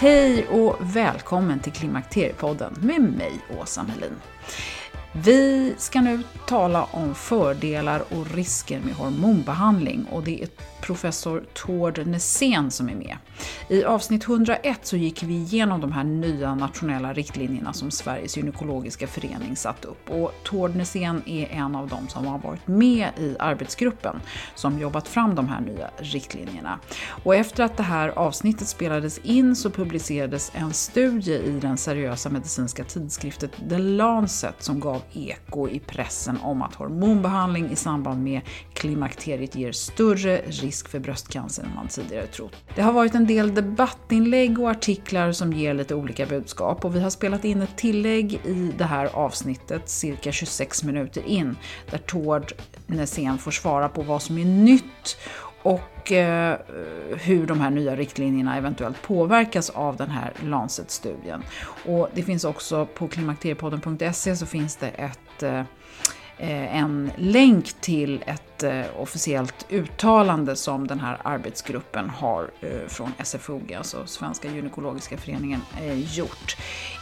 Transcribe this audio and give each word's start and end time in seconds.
Hej 0.00 0.46
och 0.46 0.76
välkommen 0.80 1.60
till 1.60 1.72
Klimakteriepodden 1.72 2.76
med 2.80 3.00
mig, 3.00 3.32
Åsa 3.60 3.82
Melin. 3.82 4.14
Vi 5.12 5.74
ska 5.78 6.00
nu 6.00 6.22
tala 6.46 6.84
om 6.84 7.14
fördelar 7.14 8.02
och 8.08 8.34
risker 8.34 8.80
med 8.80 8.94
hormonbehandling 8.94 10.06
och 10.10 10.22
det 10.22 10.42
är 10.42 10.48
professor 10.80 11.44
Tord 11.54 12.06
Nässén 12.06 12.70
som 12.70 12.88
är 12.88 12.94
med. 12.94 13.16
I 13.68 13.84
avsnitt 13.84 14.24
101 14.24 14.78
så 14.82 14.96
gick 14.96 15.22
vi 15.22 15.34
igenom 15.34 15.80
de 15.80 15.92
här 15.92 16.04
nya 16.04 16.54
nationella 16.54 17.12
riktlinjerna 17.12 17.72
som 17.72 17.90
Sveriges 17.90 18.36
gynekologiska 18.36 19.06
förening 19.06 19.56
satt 19.56 19.84
upp 19.84 20.10
och 20.10 20.34
Tord 20.44 20.76
Nässén 20.76 21.22
är 21.26 21.46
en 21.46 21.74
av 21.74 21.88
dem 21.88 22.08
som 22.08 22.26
har 22.26 22.38
varit 22.38 22.68
med 22.68 23.08
i 23.18 23.36
arbetsgruppen 23.38 24.20
som 24.54 24.78
jobbat 24.78 25.08
fram 25.08 25.34
de 25.34 25.48
här 25.48 25.60
nya 25.60 25.90
riktlinjerna. 25.98 26.78
Och 27.24 27.34
efter 27.34 27.64
att 27.64 27.76
det 27.76 27.82
här 27.82 28.08
avsnittet 28.08 28.68
spelades 28.68 29.18
in 29.18 29.56
så 29.56 29.70
publicerades 29.70 30.52
en 30.54 30.72
studie 30.72 31.34
i 31.34 31.60
den 31.60 31.76
seriösa 31.76 32.30
medicinska 32.30 32.84
tidskriften 32.84 33.50
The 33.68 33.78
Lancet 33.78 34.62
som 34.62 34.80
gav 34.80 35.02
eko 35.12 35.68
i 35.68 35.78
pressen 35.78 36.38
om 36.42 36.62
att 36.62 36.74
hormonbehandling 36.74 37.70
i 37.70 37.76
samband 37.76 38.22
med 38.22 38.40
klimakteriet 38.74 39.54
ger 39.54 39.72
större 39.72 40.36
risk 40.36 40.69
risk 40.70 40.88
för 40.88 40.98
bröstcancer 40.98 41.62
än 41.62 41.74
man 41.74 41.88
tidigare 41.88 42.26
trott. 42.26 42.56
Det 42.74 42.82
har 42.82 42.92
varit 42.92 43.14
en 43.14 43.26
del 43.26 43.54
debattinlägg 43.54 44.60
och 44.60 44.70
artiklar 44.70 45.32
som 45.32 45.52
ger 45.52 45.74
lite 45.74 45.94
olika 45.94 46.26
budskap 46.26 46.84
och 46.84 46.96
vi 46.96 47.00
har 47.00 47.10
spelat 47.10 47.44
in 47.44 47.62
ett 47.62 47.76
tillägg 47.76 48.34
i 48.34 48.72
det 48.78 48.84
här 48.84 49.06
avsnittet 49.06 49.88
cirka 49.88 50.32
26 50.32 50.84
minuter 50.84 51.26
in 51.26 51.56
där 51.90 51.98
Tord 51.98 52.52
Nässén 52.86 53.38
får 53.38 53.50
svara 53.50 53.88
på 53.88 54.02
vad 54.02 54.22
som 54.22 54.38
är 54.38 54.44
nytt 54.44 55.16
och 55.62 56.12
eh, 56.12 56.58
hur 57.16 57.46
de 57.46 57.60
här 57.60 57.70
nya 57.70 57.96
riktlinjerna 57.96 58.56
eventuellt 58.56 59.02
påverkas 59.02 59.70
av 59.70 59.96
den 59.96 60.10
här 60.10 60.32
Lancet-studien. 60.42 61.42
Och 61.86 62.08
det 62.14 62.22
finns 62.22 62.44
också 62.44 62.86
på 62.86 63.08
klimakteriepodden.se 63.08 64.36
så 64.36 64.46
finns 64.46 64.76
det 64.76 64.88
ett 64.88 65.42
eh, 65.42 65.62
Eh, 66.42 66.76
en 66.76 67.10
länk 67.16 67.72
till 67.80 68.24
ett 68.26 68.62
eh, 68.62 68.82
officiellt 68.96 69.66
uttalande 69.68 70.56
som 70.56 70.86
den 70.86 71.00
här 71.00 71.18
arbetsgruppen 71.24 72.10
har 72.10 72.50
eh, 72.60 72.88
från 72.88 73.12
SFOG, 73.24 73.72
alltså 73.72 74.06
Svenska 74.06 74.48
gynekologiska 74.48 75.16
föreningen, 75.16 75.60
gjort 76.14 76.56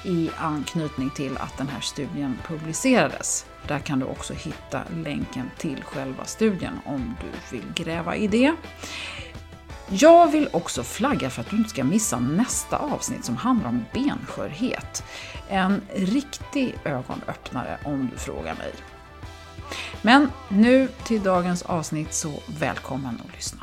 i 0.05 0.31
anknytning 0.39 1.11
till 1.11 1.37
att 1.37 1.59
den 1.59 1.69
här 1.69 1.81
studien 1.81 2.39
publicerades. 2.47 3.47
Där 3.69 3.79
kan 3.79 3.99
du 3.99 4.07
också 4.07 4.35
hitta 4.35 4.83
länken 5.05 5.51
till 5.59 5.83
själva 5.83 6.25
studien 6.25 6.81
om 6.85 7.17
du 7.21 7.57
vill 7.57 7.67
gräva 7.75 8.17
i 8.17 8.27
det. 8.27 8.55
Jag 9.89 10.33
vill 10.33 10.49
också 10.53 10.83
flagga 10.83 11.31
för 11.31 11.41
att 11.41 11.51
du 11.51 11.57
inte 11.57 11.71
ska 11.71 11.85
missa 11.85 12.19
nästa 12.19 12.77
avsnitt 12.77 13.25
som 13.25 13.37
handlar 13.37 13.69
om 13.69 13.85
benskörhet. 13.93 15.05
En 15.49 15.83
riktig 15.95 16.75
ögonöppnare 16.85 17.79
om 17.85 18.11
du 18.13 18.19
frågar 18.19 18.55
mig. 18.55 18.73
Men 20.03 20.31
nu 20.49 20.89
till 21.05 21.23
dagens 21.23 21.63
avsnitt, 21.63 22.15
så 22.15 22.33
välkommen 22.59 23.21
att 23.27 23.35
lyssna. 23.37 23.61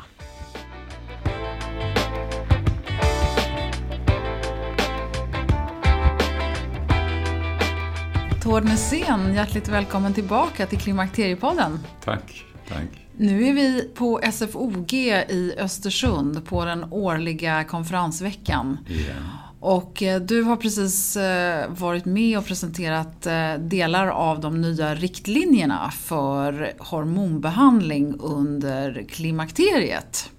Tord 8.42 8.64
Nässén, 8.64 9.34
hjärtligt 9.34 9.68
välkommen 9.68 10.14
tillbaka 10.14 10.66
till 10.66 10.78
Klimakteriepodden. 10.78 11.80
Tack, 12.04 12.44
tack. 12.68 13.06
Nu 13.16 13.48
är 13.48 13.52
vi 13.52 13.90
på 13.94 14.20
SFOG 14.32 14.92
i 14.92 15.54
Östersund 15.58 16.46
på 16.46 16.64
den 16.64 16.84
årliga 16.92 17.64
konferensveckan. 17.64 18.78
Yeah. 18.88 19.45
Och 19.66 20.02
eh, 20.02 20.20
du 20.20 20.42
har 20.42 20.56
precis 20.56 21.16
eh, 21.16 21.70
varit 21.70 22.04
med 22.04 22.38
och 22.38 22.46
presenterat 22.46 23.26
eh, 23.26 23.54
delar 23.54 24.06
av 24.06 24.40
de 24.40 24.60
nya 24.60 24.94
riktlinjerna 24.94 25.90
för 25.90 26.72
hormonbehandling 26.78 28.14
under 28.20 29.04
klimakteriet. 29.08 30.30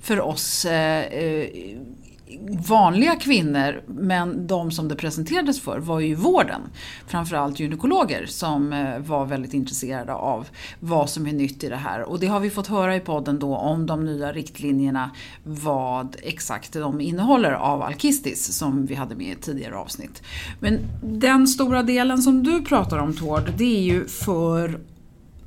För 0.00 0.20
oss 0.20 0.66
vanliga 2.68 3.16
kvinnor, 3.16 3.82
men 3.86 4.46
de 4.46 4.70
som 4.70 4.88
det 4.88 4.96
presenterades 4.96 5.60
för 5.60 5.78
var 5.78 6.00
ju 6.00 6.14
vården. 6.14 6.60
Framförallt 7.06 7.60
gynekologer 7.60 8.26
som 8.26 8.72
eh, 8.72 8.98
var 8.98 9.26
väldigt 9.26 9.54
intresserade 9.54 10.14
av 10.14 10.48
vad 10.80 11.10
som 11.10 11.26
är 11.26 11.32
nytt 11.32 11.64
i 11.64 11.68
det 11.68 11.76
här. 11.76 12.02
Och 12.02 12.20
det 12.20 12.26
har 12.26 12.40
vi 12.40 12.50
fått 12.50 12.66
höra 12.66 12.96
i 12.96 13.00
podden 13.00 13.38
då 13.38 13.56
om 13.56 13.86
de 13.86 14.04
nya 14.04 14.32
riktlinjerna, 14.32 15.10
vad 15.42 16.16
exakt 16.22 16.72
de 16.72 17.00
innehåller 17.00 17.52
av 17.52 17.82
Alkistis 17.82 18.56
som 18.56 18.86
vi 18.86 18.94
hade 18.94 19.14
med 19.14 19.26
i 19.26 19.30
ett 19.30 19.42
tidigare 19.42 19.76
avsnitt. 19.76 20.22
Men 20.60 20.78
den 21.02 21.46
stora 21.46 21.82
delen 21.82 22.18
som 22.18 22.42
du 22.42 22.62
pratar 22.62 22.98
om 22.98 23.16
Tord, 23.16 23.52
det 23.56 23.76
är 23.76 23.82
ju 23.82 24.06
för 24.06 24.80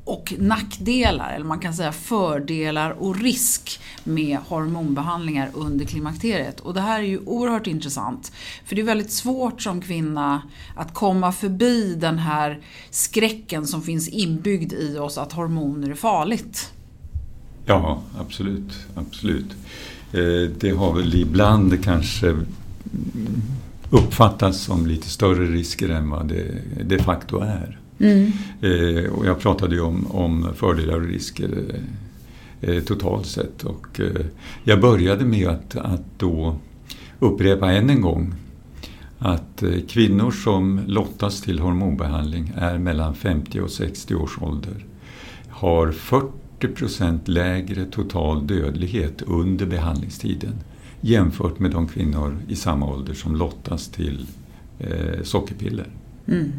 och 0.10 0.34
nackdelar, 0.40 1.34
eller 1.34 1.46
man 1.46 1.60
kan 1.60 1.74
säga 1.74 1.92
fördelar 1.92 2.92
och 2.92 3.22
risk 3.22 3.80
med 4.04 4.38
hormonbehandlingar 4.48 5.50
under 5.54 5.86
klimakteriet. 5.86 6.60
Och 6.60 6.74
det 6.74 6.82
här 6.82 7.00
är 7.00 7.04
ju 7.04 7.20
oerhört 7.26 7.68
intressant. 7.68 8.32
För 8.66 8.76
det 8.76 8.82
är 8.82 8.86
väldigt 8.86 9.12
svårt 9.12 9.62
som 9.62 9.82
kvinna 9.82 10.42
att 10.76 10.94
komma 10.94 11.32
förbi 11.32 11.96
den 11.96 12.20
här 12.20 12.60
skräcken 12.90 13.68
som 13.68 13.82
finns 13.82 14.08
inbyggd 14.10 14.74
i 14.74 14.98
oss 14.98 15.18
att 15.18 15.34
hormoner 15.34 15.90
är 15.90 15.96
farligt. 15.96 16.74
Ja, 17.66 18.02
absolut. 18.20 18.74
absolut. 18.96 19.52
Eh, 20.12 20.52
det 20.60 20.70
har 20.70 20.94
väl 20.94 21.16
ibland 21.16 21.84
kanske 21.84 22.38
uppfattats 23.90 24.60
som 24.60 24.88
lite 24.88 25.10
större 25.10 25.46
risker 25.46 25.90
än 25.90 26.10
vad 26.10 26.28
det 26.28 26.62
de 26.84 27.00
facto 27.00 27.40
är. 27.40 27.80
Mm. 28.00 28.32
Eh, 28.62 29.12
och 29.12 29.26
jag 29.26 29.40
pratade 29.40 29.76
ju 29.76 29.82
om, 29.82 30.08
om 30.12 30.50
fördelar 30.56 30.96
och 30.96 31.08
risker 31.08 31.76
eh, 32.62 32.84
totalt 32.84 33.28
sett. 33.28 33.64
Och, 33.64 34.00
eh, 34.00 34.26
jag 34.64 34.82
började 34.82 35.26
med 35.26 35.48
att, 35.48 35.76
att 35.76 36.06
då 36.18 36.56
upprepa 37.20 37.72
än 37.72 37.90
en 37.90 38.02
gång 38.02 38.34
att 39.20 39.64
eh, 39.64 39.72
kvinnor 39.88 40.32
som 40.32 40.82
lottas 40.88 41.42
till 41.42 41.60
hormonbehandling 41.60 42.54
är 42.56 42.78
mellan 42.78 43.16
50 43.16 43.60
och 43.62 43.72
60 43.72 44.16
års 44.16 44.38
ålder 44.42 44.86
har 45.50 45.92
40 45.92 46.68
procent 46.68 47.28
lägre 47.28 47.86
total 47.86 48.48
dödlighet 48.48 49.22
under 49.22 49.66
behandlingstiden 49.66 50.54
jämfört 51.02 51.60
med 51.60 51.72
de 51.72 51.88
kvinnor 51.88 52.38
i 52.48 52.56
samma 52.56 52.86
ålder 52.86 53.14
som 53.14 53.36
lottas 53.36 53.88
till 53.88 54.26
eh, 54.80 55.24
sockerpiller. 55.24 55.88
Mm. 56.28 56.52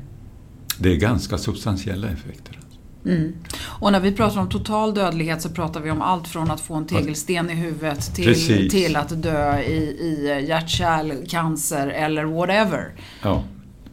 Det 0.82 0.93
är 0.93 0.97
ganska 0.97 1.38
substantiella 1.38 2.09
effekter. 2.09 2.59
Mm. 3.05 3.32
Och 3.62 3.93
när 3.93 4.00
vi 4.00 4.12
pratar 4.12 4.41
om 4.41 4.49
total 4.49 4.94
dödlighet 4.94 5.43
så 5.43 5.49
pratar 5.49 5.81
vi 5.81 5.91
om 5.91 6.03
allt 6.03 6.29
från 6.29 6.50
att 6.50 6.61
få 6.61 6.75
en 6.75 6.87
tegelsten 6.87 7.50
i 7.50 7.55
huvudet 7.55 8.15
till, 8.15 8.71
till 8.71 8.97
att 8.97 9.23
dö 9.23 9.61
i, 9.61 9.79
i 9.79 10.44
hjärt-kärlcancer 10.49 11.87
eller 11.87 12.25
whatever. 12.25 12.93
Ja, 13.23 13.44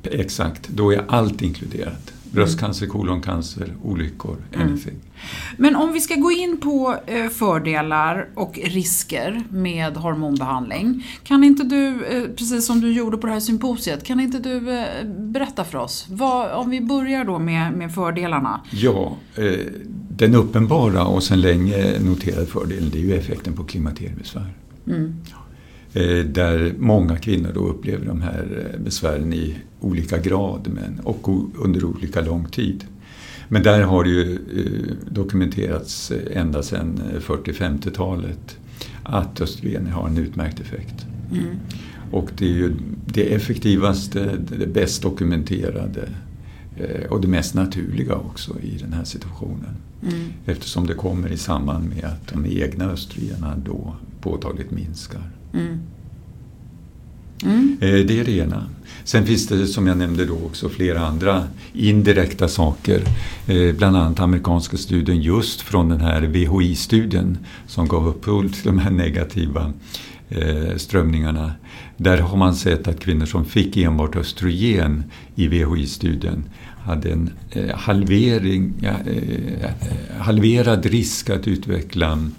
exakt. 0.03 0.67
Då 0.67 0.93
är 0.93 1.05
allt 1.07 1.41
inkluderat. 1.41 2.13
Bröstcancer, 2.31 2.87
koloncancer, 2.87 3.73
olyckor, 3.83 4.37
mm. 4.53 4.67
anything. 4.67 4.93
Mm. 4.93 5.05
Men 5.57 5.75
om 5.75 5.93
vi 5.93 6.01
ska 6.01 6.15
gå 6.15 6.31
in 6.31 6.57
på 6.57 6.95
eh, 7.05 7.27
fördelar 7.27 8.27
och 8.35 8.59
risker 8.63 9.43
med 9.49 9.97
hormonbehandling. 9.97 11.05
Kan 11.23 11.43
inte 11.43 11.63
du, 11.63 12.05
eh, 12.05 12.23
precis 12.23 12.65
som 12.65 12.81
du 12.81 12.93
gjorde 12.93 13.17
på 13.17 13.27
det 13.27 13.33
här 13.33 13.39
symposiet, 13.39 14.03
kan 14.03 14.19
inte 14.19 14.39
du 14.39 14.79
eh, 14.79 14.85
berätta 15.05 15.63
för 15.63 15.77
oss? 15.77 16.05
Vad, 16.09 16.51
om 16.51 16.69
vi 16.69 16.81
börjar 16.81 17.25
då 17.25 17.39
med, 17.39 17.73
med 17.73 17.93
fördelarna. 17.93 18.61
Ja, 18.71 19.17
den 20.09 20.35
uppenbara 20.35 21.05
och 21.05 21.23
sedan 21.23 21.41
länge 21.41 21.99
noterade 21.99 22.45
fördelen 22.45 22.89
det 22.91 22.97
är 22.97 23.01
ju 23.01 23.15
effekten 23.15 23.53
på 23.53 23.63
klimakteriebesvär. 23.63 24.53
Mm. 24.87 25.15
Där 26.25 26.73
många 26.77 27.17
kvinnor 27.17 27.51
då 27.53 27.59
upplever 27.59 28.05
de 28.05 28.21
här 28.21 28.75
besvären 28.83 29.33
i 29.33 29.55
olika 29.79 30.17
grad 30.17 30.67
men, 30.73 30.99
och 30.99 31.29
under 31.55 31.85
olika 31.85 32.21
lång 32.21 32.45
tid. 32.45 32.85
Men 33.47 33.63
där 33.63 33.81
har 33.81 34.03
det 34.03 34.09
ju 34.09 34.33
eh, 34.33 35.11
dokumenterats 35.11 36.11
ända 36.31 36.63
sedan 36.63 37.01
40-50-talet 37.19 38.57
att 39.03 39.41
östrogener 39.41 39.91
har 39.91 40.07
en 40.07 40.17
utmärkt 40.17 40.59
effekt. 40.59 41.05
Mm. 41.31 41.55
Och 42.11 42.29
det 42.37 42.45
är 42.45 42.53
ju 42.53 42.73
det 43.05 43.33
effektivaste, 43.33 44.37
det 44.57 44.67
bäst 44.67 45.01
dokumenterade 45.01 46.09
eh, 46.77 47.09
och 47.09 47.21
det 47.21 47.27
mest 47.27 47.53
naturliga 47.53 48.15
också 48.15 48.55
i 48.59 48.77
den 48.77 48.93
här 48.93 49.03
situationen. 49.03 49.75
Mm. 50.01 50.25
Eftersom 50.45 50.87
det 50.87 50.93
kommer 50.93 51.31
i 51.31 51.37
samband 51.37 51.89
med 51.89 52.03
att 52.03 52.27
de 52.27 52.45
egna 52.45 52.91
östrogenerna 52.91 53.55
då 53.65 53.95
påtagligt 54.27 54.71
minskar. 54.71 55.29
Mm. 55.53 55.79
Mm. 57.43 57.77
Eh, 57.81 58.05
det 58.05 58.19
är 58.19 58.23
det 58.23 58.31
ena. 58.31 58.69
Sen 59.03 59.25
finns 59.25 59.47
det 59.47 59.67
som 59.67 59.87
jag 59.87 59.97
nämnde 59.97 60.25
då 60.25 60.35
också 60.45 60.69
flera 60.69 60.99
andra 60.99 61.43
indirekta 61.73 62.47
saker. 62.47 63.01
Eh, 63.47 63.75
bland 63.75 63.97
annat 63.97 64.19
amerikanska 64.19 64.77
studien 64.77 65.21
just 65.21 65.61
från 65.61 65.89
den 65.89 66.01
här 66.01 66.21
VHI-studien 66.21 67.37
som 67.67 67.87
gav 67.87 68.07
upphov 68.07 68.49
till 68.49 68.63
de 68.63 68.79
här 68.79 68.91
negativa 68.91 69.73
eh, 70.29 70.75
strömningarna. 70.77 71.51
Där 71.97 72.17
har 72.17 72.37
man 72.37 72.55
sett 72.55 72.87
att 72.87 72.99
kvinnor 72.99 73.25
som 73.25 73.45
fick 73.45 73.77
enbart 73.77 74.15
östrogen 74.15 75.03
i 75.35 75.47
VHI-studien 75.47 76.43
hade 76.83 77.09
en 77.11 77.29
halvering, 77.73 78.73
halverad 80.19 80.85
risk 80.85 81.29
att 81.29 81.47
utveckla 81.47 82.29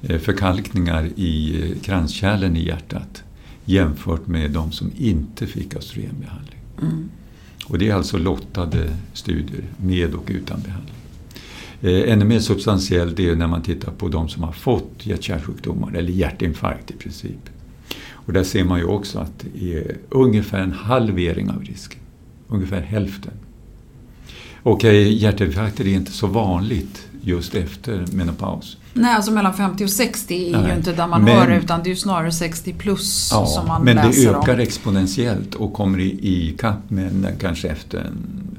förkalkningar 0.00 1.04
i 1.16 1.62
kranskärlen 1.82 2.56
i 2.56 2.66
hjärtat 2.66 3.22
jämfört 3.64 4.26
med 4.26 4.50
de 4.50 4.72
som 4.72 4.92
inte 4.98 5.46
fick 5.46 5.74
östrogenbehandling. 5.74 6.58
Mm. 6.82 7.08
Och 7.66 7.78
det 7.78 7.88
är 7.88 7.94
alltså 7.94 8.18
lottade 8.18 8.96
studier 9.12 9.64
med 9.76 10.14
och 10.14 10.24
utan 10.28 10.60
behandling. 10.60 10.94
Eh, 11.80 12.12
ännu 12.12 12.24
mer 12.24 12.40
substantiellt 12.40 13.20
är 13.20 13.36
när 13.36 13.46
man 13.46 13.62
tittar 13.62 13.92
på 13.92 14.08
de 14.08 14.28
som 14.28 14.42
har 14.42 14.52
fått 14.52 15.06
hjärt-kärlsjukdomar 15.06 15.92
eller 15.94 16.12
hjärtinfarkt 16.12 16.90
i 16.90 16.94
princip. 16.94 17.50
Och 18.12 18.32
där 18.32 18.44
ser 18.44 18.64
man 18.64 18.78
ju 18.78 18.84
också 18.84 19.18
att 19.18 19.44
det 19.52 19.74
är 19.74 19.96
ungefär 20.08 20.60
en 20.60 20.72
halvering 20.72 21.50
av 21.50 21.64
risken. 21.64 22.00
Ungefär 22.48 22.80
hälften. 22.80 23.32
Och 24.62 24.84
hjärtinfarkter 24.84 25.86
är 25.86 25.94
inte 25.94 26.12
så 26.12 26.26
vanligt 26.26 27.08
just 27.22 27.54
efter 27.54 28.06
menopaus. 28.12 28.76
Nej, 28.92 29.14
alltså 29.14 29.30
mellan 29.32 29.54
50 29.54 29.84
och 29.84 29.90
60 29.90 30.34
är 30.34 30.58
Nej. 30.58 30.70
ju 30.70 30.76
inte 30.76 30.92
där 30.92 31.06
man 31.06 31.24
men, 31.24 31.36
hör 31.36 31.50
utan 31.50 31.82
det 31.82 31.88
är 31.88 31.90
ju 31.90 31.96
snarare 31.96 32.32
60 32.32 32.72
plus 32.72 33.28
ja, 33.32 33.46
som 33.46 33.68
man 33.68 33.84
men 33.84 33.96
läser 33.96 34.24
Men 34.24 34.32
det 34.32 34.38
ökar 34.38 34.54
om. 34.54 34.60
exponentiellt 34.60 35.54
och 35.54 35.72
kommer 35.72 35.98
i, 35.98 36.08
i 36.22 36.56
kapp 36.58 36.90
med 36.90 37.36
kanske 37.40 37.68
efter 37.68 38.10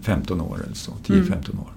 15 0.02 0.42
år 0.42 0.62
eller 0.66 0.76
så, 0.76 0.92
10-15 1.08 1.14
mm. 1.14 1.60
år. 1.60 1.72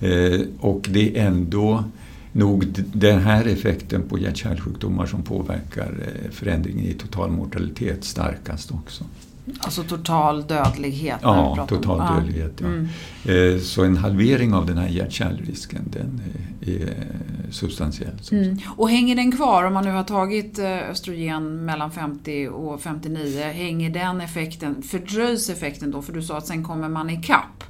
Eh, 0.00 0.40
och 0.60 0.86
det 0.90 1.18
är 1.18 1.26
ändå 1.26 1.84
nog 2.32 2.66
den 2.92 3.20
här 3.20 3.44
effekten 3.44 4.02
på 4.08 4.18
hjärt-kärlsjukdomar 4.18 5.06
som 5.06 5.22
påverkar 5.22 5.94
eh, 6.00 6.30
förändringen 6.30 6.84
i 6.84 6.92
total 6.94 7.30
mortalitet 7.30 8.04
starkast 8.04 8.70
också. 8.70 9.04
Alltså 9.58 9.82
total 9.82 10.46
dödlighet? 10.46 11.18
Ja, 11.22 11.66
total 11.68 12.00
om. 12.00 12.16
dödlighet. 12.16 12.52
Ja. 12.58 12.66
Mm. 12.66 12.88
Eh, 13.24 13.60
så 13.60 13.84
en 13.84 13.96
halvering 13.96 14.54
av 14.54 14.66
den 14.66 14.78
här 14.78 14.88
hjärt-kärlrisken 14.88 15.82
den 15.92 16.20
är 16.60 16.94
substantiell. 17.50 18.20
Mm. 18.32 18.58
Och 18.76 18.90
hänger 18.90 19.16
den 19.16 19.32
kvar, 19.32 19.64
om 19.64 19.74
man 19.74 19.84
nu 19.84 19.90
har 19.90 20.04
tagit 20.04 20.58
eh, 20.58 20.90
östrogen 20.90 21.64
mellan 21.64 21.90
50 21.90 22.48
och 22.48 22.80
59, 22.80 23.42
hänger 23.52 23.90
den 23.90 24.20
effekten, 24.20 24.82
fördröjs 24.82 25.50
effekten 25.50 25.90
då? 25.90 26.02
För 26.02 26.12
du 26.12 26.22
sa 26.22 26.38
att 26.38 26.46
sen 26.46 26.64
kommer 26.64 26.88
man 26.88 27.10
ikapp. 27.10 27.64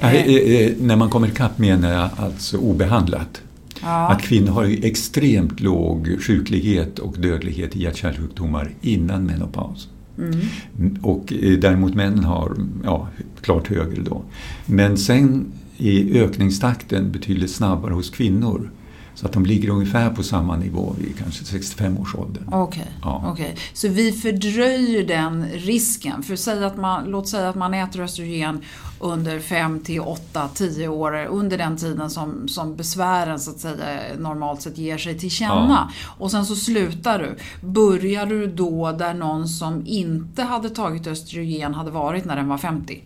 Ja, 0.00 0.10
eh, 0.10 0.72
när 0.80 0.96
man 0.96 1.10
kommer 1.10 1.28
ikapp 1.28 1.58
menar 1.58 1.92
jag 1.92 2.10
alltså 2.16 2.58
obehandlat. 2.58 3.42
Ja. 3.82 4.08
Att 4.08 4.22
kvinnor 4.22 4.52
har 4.52 4.84
extremt 4.84 5.60
låg 5.60 6.16
sjuklighet 6.20 6.98
och 6.98 7.18
dödlighet 7.18 7.76
i 7.76 7.82
hjärt-kärlsjukdomar 7.82 8.74
innan 8.80 9.24
menopaus. 9.24 9.88
Mm. 10.18 10.96
Och 11.02 11.32
eh, 11.32 11.58
däremot 11.58 11.94
männen 11.94 12.24
har 12.24 12.56
ja, 12.84 13.08
klart 13.40 13.68
högre 13.68 14.02
då. 14.02 14.22
Men 14.66 14.96
sen 14.98 15.46
är 15.78 16.22
ökningstakten 16.22 17.12
betydligt 17.12 17.50
snabbare 17.50 17.94
hos 17.94 18.10
kvinnor. 18.10 18.70
Så 19.14 19.26
att 19.26 19.32
de 19.32 19.46
ligger 19.46 19.68
ungefär 19.68 20.10
på 20.10 20.22
samma 20.22 20.56
nivå 20.56 20.94
vid 20.98 21.18
kanske 21.18 21.44
65 21.44 21.98
års 21.98 22.14
ålder. 22.14 22.42
Okej, 22.46 22.82
okay. 22.82 22.92
ja. 23.02 23.32
okay. 23.32 23.50
så 23.72 23.88
vi 23.88 24.12
fördröjer 24.12 25.06
den 25.06 25.46
risken. 25.54 26.22
För 26.22 26.36
säg 26.36 26.64
att 26.64 26.76
man, 26.76 27.04
låt 27.04 27.28
säga 27.28 27.48
att 27.48 27.56
man 27.56 27.74
äter 27.74 28.00
östrogen 28.00 28.60
under 29.00 29.40
5 29.40 29.80
till 29.80 30.00
8, 30.00 30.48
10 30.54 30.88
år, 30.88 31.26
under 31.26 31.58
den 31.58 31.76
tiden 31.76 32.10
som, 32.10 32.48
som 32.48 32.76
besvären 32.76 33.40
så 33.40 33.50
att 33.50 33.60
säga 33.60 34.00
normalt 34.18 34.62
sett 34.62 34.78
ger 34.78 34.98
sig 34.98 35.18
till 35.18 35.30
känna. 35.30 35.88
Ja. 35.92 36.14
Och 36.18 36.30
sen 36.30 36.46
så 36.46 36.56
slutar 36.56 37.18
du. 37.18 37.36
Börjar 37.66 38.26
du 38.26 38.46
då 38.46 38.92
där 38.92 39.14
någon 39.14 39.48
som 39.48 39.82
inte 39.86 40.42
hade 40.42 40.70
tagit 40.70 41.06
östrogen 41.06 41.74
hade 41.74 41.90
varit 41.90 42.24
när 42.24 42.36
den 42.36 42.48
var 42.48 42.58
50? 42.58 43.02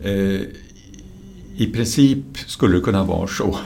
Eh, 0.00 0.12
I 1.56 1.70
princip 1.72 2.38
skulle 2.46 2.76
det 2.76 2.80
kunna 2.80 3.04
vara 3.04 3.28
så. 3.28 3.58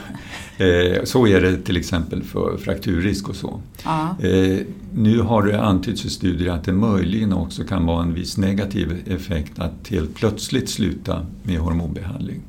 Eh, 0.57 1.03
så 1.03 1.27
är 1.27 1.41
det 1.41 1.57
till 1.57 1.77
exempel 1.77 2.23
för 2.23 2.57
frakturrisk 2.57 3.29
och 3.29 3.35
så. 3.35 3.61
Ja. 3.83 4.15
Eh, 4.27 4.57
nu 4.95 5.21
har 5.21 5.43
det 5.43 5.61
antytts 5.61 6.05
i 6.05 6.09
studier 6.09 6.53
att 6.53 6.63
det 6.63 6.73
möjligen 6.73 7.33
också 7.33 7.63
kan 7.63 7.85
vara 7.85 8.03
en 8.03 8.13
viss 8.13 8.37
negativ 8.37 9.03
effekt 9.07 9.59
att 9.59 9.87
helt 9.89 10.15
plötsligt 10.15 10.69
sluta 10.69 11.25
med 11.43 11.59
hormonbehandling. 11.59 12.41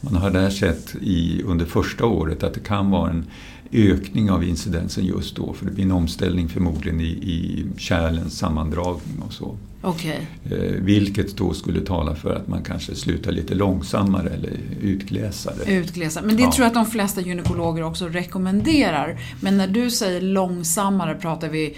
Man 0.00 0.16
har 0.16 0.30
där 0.30 0.50
sett 0.50 0.94
i, 1.00 1.42
under 1.42 1.66
första 1.66 2.06
året 2.06 2.42
att 2.42 2.54
det 2.54 2.60
kan 2.60 2.90
vara 2.90 3.10
en 3.10 3.24
ökning 3.72 4.30
av 4.30 4.44
incidensen 4.44 5.04
just 5.04 5.36
då 5.36 5.52
för 5.52 5.66
det 5.66 5.72
blir 5.72 5.84
en 5.84 5.92
omställning 5.92 6.48
förmodligen 6.48 7.00
i, 7.00 7.04
i 7.04 7.66
kärlens 7.76 8.38
sammandragning 8.38 9.22
och 9.26 9.32
så. 9.32 9.56
Okay. 9.82 10.26
Eh, 10.50 10.58
vilket 10.60 11.36
då 11.36 11.54
skulle 11.54 11.80
tala 11.80 12.14
för 12.14 12.34
att 12.34 12.48
man 12.48 12.62
kanske 12.62 12.94
slutar 12.94 13.32
lite 13.32 13.54
långsammare 13.54 14.28
eller 14.28 14.52
utglesare. 14.80 15.72
Utglesare. 15.72 16.26
Men 16.26 16.36
det 16.36 16.42
ja. 16.42 16.52
tror 16.52 16.64
jag 16.64 16.68
att 16.68 16.86
de 16.86 16.92
flesta 16.92 17.20
gynekologer 17.20 17.82
också 17.82 18.08
rekommenderar. 18.08 19.20
Men 19.40 19.56
när 19.56 19.68
du 19.68 19.90
säger 19.90 20.20
långsammare, 20.20 21.14
pratar 21.14 21.48
vi 21.48 21.76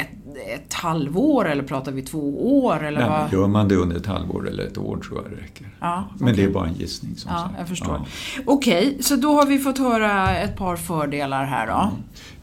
ett, 0.00 0.08
ett 0.54 0.72
halvår 0.72 1.48
eller 1.48 1.62
pratar 1.62 1.92
vi 1.92 2.02
två 2.02 2.58
år? 2.64 2.84
Eller 2.84 3.00
Nej, 3.00 3.08
vad? 3.08 3.32
Gör 3.32 3.48
man 3.48 3.68
det 3.68 3.76
under 3.76 3.96
ett 3.96 4.06
halvår 4.06 4.48
eller 4.48 4.64
ett 4.64 4.78
år 4.78 4.96
tror 4.96 5.22
jag 5.22 5.32
det 5.32 5.42
räcker. 5.42 5.66
Ja, 5.80 6.04
okay. 6.14 6.26
Men 6.26 6.36
det 6.36 6.44
är 6.44 6.50
bara 6.50 6.66
en 6.66 6.74
gissning 6.74 7.16
som 7.16 7.30
ja, 7.34 7.38
sagt. 7.38 7.54
Jag 7.58 7.68
förstår. 7.68 7.94
Ja. 7.94 8.42
Okej, 8.46 8.88
okay, 8.88 9.02
så 9.02 9.16
då 9.16 9.32
har 9.32 9.46
vi 9.46 9.58
fått 9.58 9.78
höra 9.78 10.36
ett 10.36 10.56
par 10.56 10.76
fördelar 10.76 11.44
här 11.44 11.66
då. 11.66 11.90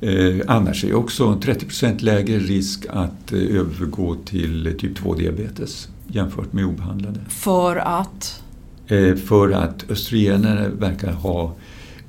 Eh, 0.08 0.42
annars 0.48 0.84
är 0.84 0.94
också 0.94 1.34
30% 1.34 2.02
lägre 2.02 2.38
risk 2.40 2.86
att 2.90 3.32
eh, 3.32 3.40
övergå 3.40 4.16
till 4.16 4.76
typ 4.80 5.00
2-diabetes 5.00 5.88
jämfört 6.08 6.54
med 6.54 6.66
obehandlade. 6.66 7.20
För 7.30 7.76
att? 7.76 8.44
Eh, 8.88 9.16
för 9.16 9.52
att 9.52 9.92
östrogener 9.92 10.70
verkar 10.70 11.12
ha 11.12 11.54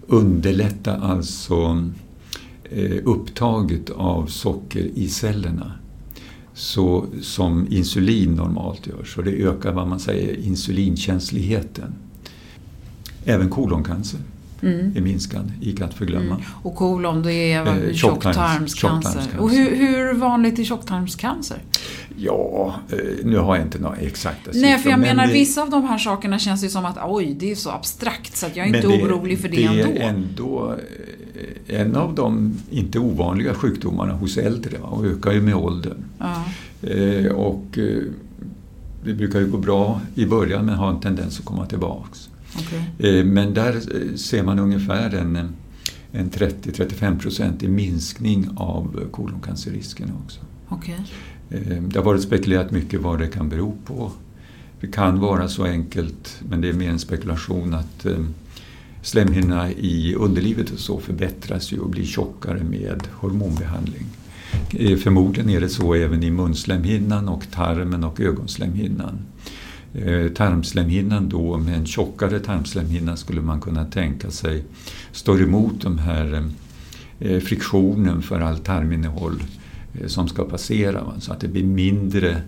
underlätta 0.07 0.97
alltså 0.97 1.55
eh, 1.55 1.77
upptaget 3.05 3.91
av 3.91 4.27
socker 4.27 4.91
i 4.95 5.09
cellerna 5.09 5.73
så, 6.55 7.07
som 7.23 7.67
insulin 7.71 8.35
normalt 8.35 8.87
gör. 8.87 9.05
Så 9.05 9.23
det 9.23 9.31
ökar 9.31 9.73
vad 9.73 9.89
man 9.89 10.01
säger 10.01 10.37
insulinkänsligheten. 10.37 11.95
Även 13.25 13.51
koloncancer 13.51 14.21
mm. 14.63 14.97
är 14.97 15.01
minskad, 15.01 15.53
icke 15.61 15.85
att 15.85 15.95
förglömma. 15.95 16.35
Mm. 16.35 16.43
Och 16.63 16.75
kolon 16.75 17.23
det 17.23 17.53
är 17.53 17.67
eh, 17.67 17.93
tjocktarmscancer. 17.93 19.11
Tjocktarms 19.11 19.41
och 19.41 19.51
hur, 19.51 19.77
hur, 19.77 20.15
vanligt 20.15 20.59
är 20.59 20.65
tjocktarmscancer? 20.65 21.59
Ja, 22.17 22.75
eh, 22.91 22.99
nu 23.25 23.37
har 23.39 23.57
jag 23.57 23.67
inte 23.67 23.79
några 23.79 23.97
exakta 23.97 24.53
siffror. 24.53 24.61
Nej, 24.61 24.79
för 24.79 24.91
jag 24.91 25.01
menar 25.01 25.27
det, 25.27 25.33
vissa 25.33 25.63
av 25.63 25.71
de 25.71 25.85
här 25.85 25.99
sakerna 25.99 26.39
känns 26.39 26.65
ju 26.65 26.69
som 26.69 26.85
att 26.85 26.99
oj, 27.07 27.37
det 27.41 27.51
är 27.51 27.55
så 27.55 27.71
abstrakt 27.71 28.37
så 28.37 28.47
att 28.47 28.57
jag 28.57 28.69
är 28.69 28.77
inte 28.77 28.89
det, 28.89 29.03
orolig 29.03 29.41
för 29.41 29.49
det, 29.49 29.57
det 29.57 29.65
ändå. 29.65 29.93
Det 29.93 29.99
är 29.99 30.09
ändå 30.09 30.71
eh, 30.73 31.22
en 31.67 31.97
av 31.97 32.15
de 32.15 32.55
inte 32.71 32.99
ovanliga 32.99 33.55
sjukdomarna 33.55 34.13
hos 34.13 34.37
äldre 34.37 34.79
och 34.79 35.07
ökar 35.07 35.33
ju 35.33 35.43
med 35.43 35.55
åldern. 35.55 36.05
Ja. 36.19 36.45
Eh, 36.83 37.33
och 37.33 37.79
eh, 37.79 38.03
det 39.05 39.15
brukar 39.15 39.41
ju 39.41 39.47
gå 39.47 39.59
bra 39.59 40.01
i 40.15 40.27
början 40.27 40.67
men 40.67 40.75
har 40.75 40.91
en 40.91 41.01
tendens 41.01 41.39
att 41.39 41.45
komma 41.45 41.67
tillbaks. 41.67 42.29
Okay. 42.59 43.19
Eh, 43.19 43.25
men 43.25 43.55
där 43.55 43.75
eh, 43.75 44.15
ser 44.17 44.43
man 44.43 44.59
ungefär 44.59 45.15
en, 45.15 45.55
en 46.13 46.31
30-35 46.31 47.19
procentig 47.19 47.71
minskning 47.71 48.49
av 48.57 49.01
koloncancerrisken 49.11 50.13
också. 50.25 50.41
Okay. 50.69 50.95
Eh, 51.51 51.83
det 51.83 51.99
har 51.99 52.05
varit 52.05 52.23
spekulerat 52.23 52.71
mycket 52.71 53.01
vad 53.01 53.19
det 53.19 53.29
kan 53.29 53.49
bero 53.49 53.77
på. 53.85 54.13
Det 54.81 54.87
kan 54.87 55.21
vara 55.21 55.49
så 55.49 55.65
enkelt, 55.65 56.41
men 56.49 56.61
det 56.61 56.69
är 56.69 56.73
mer 56.73 56.91
en 56.91 56.99
spekulation, 56.99 57.75
att 57.75 58.07
slemhinnorna 59.03 59.71
i 59.73 60.15
underlivet 60.15 60.71
och 60.71 60.79
så 60.79 61.01
förbättras 61.01 61.73
ju 61.73 61.79
och 61.79 61.91
blir 61.91 62.05
tjockare 62.05 62.65
med 62.65 63.09
hormonbehandling. 63.13 64.07
Eh, 64.71 64.97
förmodligen 64.97 65.51
är 65.51 65.61
det 65.61 65.69
så 65.69 65.95
även 65.95 66.23
i 66.23 66.31
munslemhinnan 66.31 67.29
och 67.29 67.45
tarmen 67.51 68.05
och 68.05 68.21
ögonslemhinnan. 68.21 69.19
Eh, 69.95 70.29
tarmslemhinnan 70.29 71.29
då, 71.29 71.59
med 71.59 71.77
en 71.77 71.87
tjockare 71.87 72.41
tarmslemhinna 72.41 73.17
skulle 73.17 73.41
man 73.41 73.61
kunna 73.61 73.85
tänka 73.85 74.31
sig 74.31 74.65
står 75.13 75.43
emot 75.43 75.81
de 75.81 75.99
här 75.99 76.51
eh, 77.19 77.41
friktionen 77.41 78.23
för 78.23 78.41
allt 78.41 78.65
tarminnehåll 78.65 79.43
som 80.07 80.29
ska 80.29 80.45
passera. 80.45 81.21
Så 81.21 81.33
att 81.33 81.41
det 81.41 81.49
blir 81.49 81.65
mindre 81.65 82.43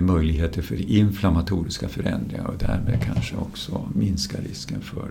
möjligheter 0.00 0.62
för 0.62 0.90
inflammatoriska 0.90 1.88
förändringar 1.88 2.44
och 2.44 2.58
därmed 2.58 3.02
kanske 3.04 3.36
också 3.36 3.88
minska 3.94 4.38
risken 4.48 4.80
för 4.80 5.10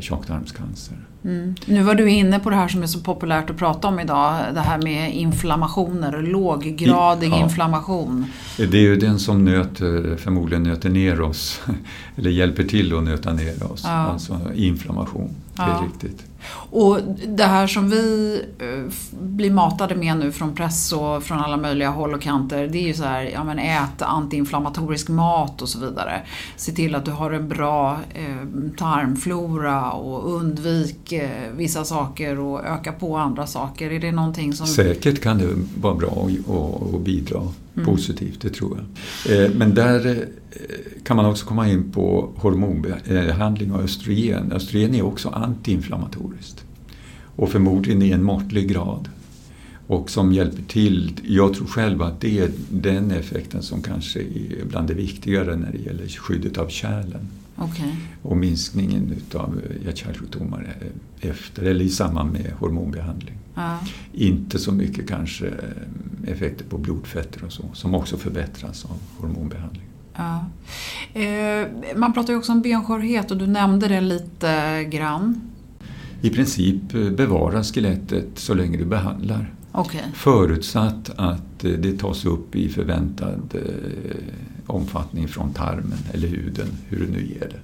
tjocktarmscancer. 0.00 0.96
Mm. 1.24 1.54
Nu 1.66 1.82
var 1.82 1.94
du 1.94 2.10
inne 2.10 2.38
på 2.38 2.50
det 2.50 2.56
här 2.56 2.68
som 2.68 2.82
är 2.82 2.86
så 2.86 3.00
populärt 3.00 3.50
att 3.50 3.56
prata 3.56 3.88
om 3.88 4.00
idag, 4.00 4.40
det 4.54 4.60
här 4.60 4.78
med 4.78 5.14
inflammationer, 5.14 6.22
låggradig 6.22 7.30
ja. 7.30 7.42
inflammation. 7.42 8.26
Det 8.56 8.78
är 8.78 8.82
ju 8.82 8.96
den 8.96 9.18
som 9.18 9.44
nöter, 9.44 10.16
förmodligen 10.16 10.62
nöter 10.62 10.90
ner 10.90 11.20
oss, 11.20 11.60
eller 12.16 12.30
hjälper 12.30 12.64
till 12.64 12.96
att 12.96 13.04
nöta 13.04 13.32
ner 13.32 13.72
oss, 13.72 13.82
ja. 13.84 13.90
alltså 13.90 14.40
inflammation. 14.54 15.30
Det 15.56 15.62
är 15.62 15.68
ja. 15.68 15.84
riktigt. 15.86 16.26
Och 16.70 17.00
det 17.26 17.44
här 17.44 17.66
som 17.66 17.90
vi 17.90 18.42
eh, 18.58 18.92
blir 19.20 19.50
matade 19.50 19.94
med 19.94 20.16
nu 20.16 20.32
från 20.32 20.54
press 20.54 20.92
och 20.92 21.22
från 21.22 21.38
alla 21.38 21.56
möjliga 21.56 21.90
håll 21.90 22.14
och 22.14 22.22
kanter, 22.22 22.68
det 22.68 22.78
är 22.78 22.86
ju 22.86 22.94
så 22.94 23.04
här, 23.04 23.22
ja 23.22 23.44
men 23.44 23.58
ät 23.58 24.02
antiinflammatorisk 24.02 25.08
mat 25.08 25.62
och 25.62 25.68
så 25.68 25.78
vidare. 25.78 26.22
Se 26.56 26.72
till 26.72 26.94
att 26.94 27.04
du 27.04 27.10
har 27.10 27.30
en 27.30 27.48
bra 27.48 27.98
eh, 28.14 28.70
tarmflora 28.78 29.90
och 29.90 30.34
undvik 30.34 31.12
eh, 31.12 31.30
vissa 31.56 31.84
saker 31.84 32.38
och 32.38 32.64
öka 32.64 32.92
på 32.92 33.16
andra 33.16 33.46
saker. 33.46 33.90
Är 33.90 34.00
det 34.00 34.12
någonting 34.12 34.52
som... 34.52 34.66
Säkert 34.66 35.22
kan 35.22 35.38
det 35.38 35.48
vara 35.80 35.94
bra 35.94 36.28
att 36.94 37.00
bidra 37.00 37.40
mm. 37.76 37.86
positivt, 37.86 38.40
det 38.40 38.50
tror 38.50 38.78
jag. 38.78 39.44
Eh, 39.44 39.50
men 39.54 39.74
där 39.74 40.06
eh, 40.06 40.22
kan 41.04 41.16
man 41.16 41.26
också 41.26 41.46
komma 41.46 41.68
in 41.68 41.92
på 41.92 42.32
hormonbehandling 42.36 43.72
och 43.72 43.82
östrogen. 43.82 44.52
Östrogen 44.52 44.94
är 44.94 45.02
också 45.02 45.28
antiinflammatoriskt 45.28 46.64
och 47.36 47.50
förmodligen 47.50 48.02
i 48.02 48.10
en 48.10 48.22
måttlig 48.22 48.68
grad. 48.68 49.08
Och 49.86 50.10
som 50.10 50.32
hjälper 50.32 50.62
till, 50.62 51.12
jag 51.24 51.54
tror 51.54 51.66
själv 51.66 52.02
att 52.02 52.20
det 52.20 52.38
är 52.38 52.50
den 52.70 53.10
effekten 53.10 53.62
som 53.62 53.82
kanske 53.82 54.20
är 54.20 54.64
bland 54.64 54.88
det 54.88 54.94
viktigare 54.94 55.56
när 55.56 55.72
det 55.72 55.78
gäller 55.78 56.06
skyddet 56.08 56.58
av 56.58 56.68
kärlen. 56.68 57.28
Okay. 57.58 57.90
Och 58.22 58.36
minskningen 58.36 59.16
av 59.34 59.60
hjärt-kärlsjukdomar 59.84 60.76
efter 61.20 61.62
eller 61.62 61.84
i 61.84 61.88
samband 61.88 62.32
med 62.32 62.52
hormonbehandling. 62.58 63.34
Ja. 63.54 63.78
Inte 64.12 64.58
så 64.58 64.72
mycket 64.72 65.08
kanske 65.08 65.46
eh, 65.46 66.32
effekter 66.32 66.64
på 66.64 66.78
blodfetter 66.78 67.44
och 67.44 67.52
så, 67.52 67.64
som 67.72 67.94
också 67.94 68.16
förbättras 68.16 68.84
av 68.84 68.98
hormonbehandling. 69.18 69.82
Ja. 70.16 70.44
Eh, 71.20 71.66
man 71.96 72.12
pratar 72.12 72.32
ju 72.32 72.38
också 72.38 72.52
om 72.52 72.62
benskörhet 72.62 73.30
och 73.30 73.36
du 73.36 73.46
nämnde 73.46 73.88
det 73.88 74.00
lite 74.00 74.84
grann. 74.84 75.40
I 76.22 76.30
princip 76.30 76.94
eh, 76.94 77.10
bevara 77.10 77.64
skelettet 77.64 78.28
så 78.34 78.54
länge 78.54 78.78
du 78.78 78.84
behandlar. 78.84 79.54
Okay. 79.72 80.02
Förutsatt 80.14 81.10
att 81.16 81.64
eh, 81.64 81.70
det 81.70 81.98
tas 81.98 82.24
upp 82.24 82.56
i 82.56 82.68
förväntad 82.68 83.54
omfattning 84.66 85.28
från 85.28 85.52
tarmen 85.52 85.98
eller 86.12 86.28
huden, 86.28 86.66
hur 86.88 86.98
du 86.98 87.06
nu 87.06 87.26
ger 87.26 87.48
det. 87.48 87.60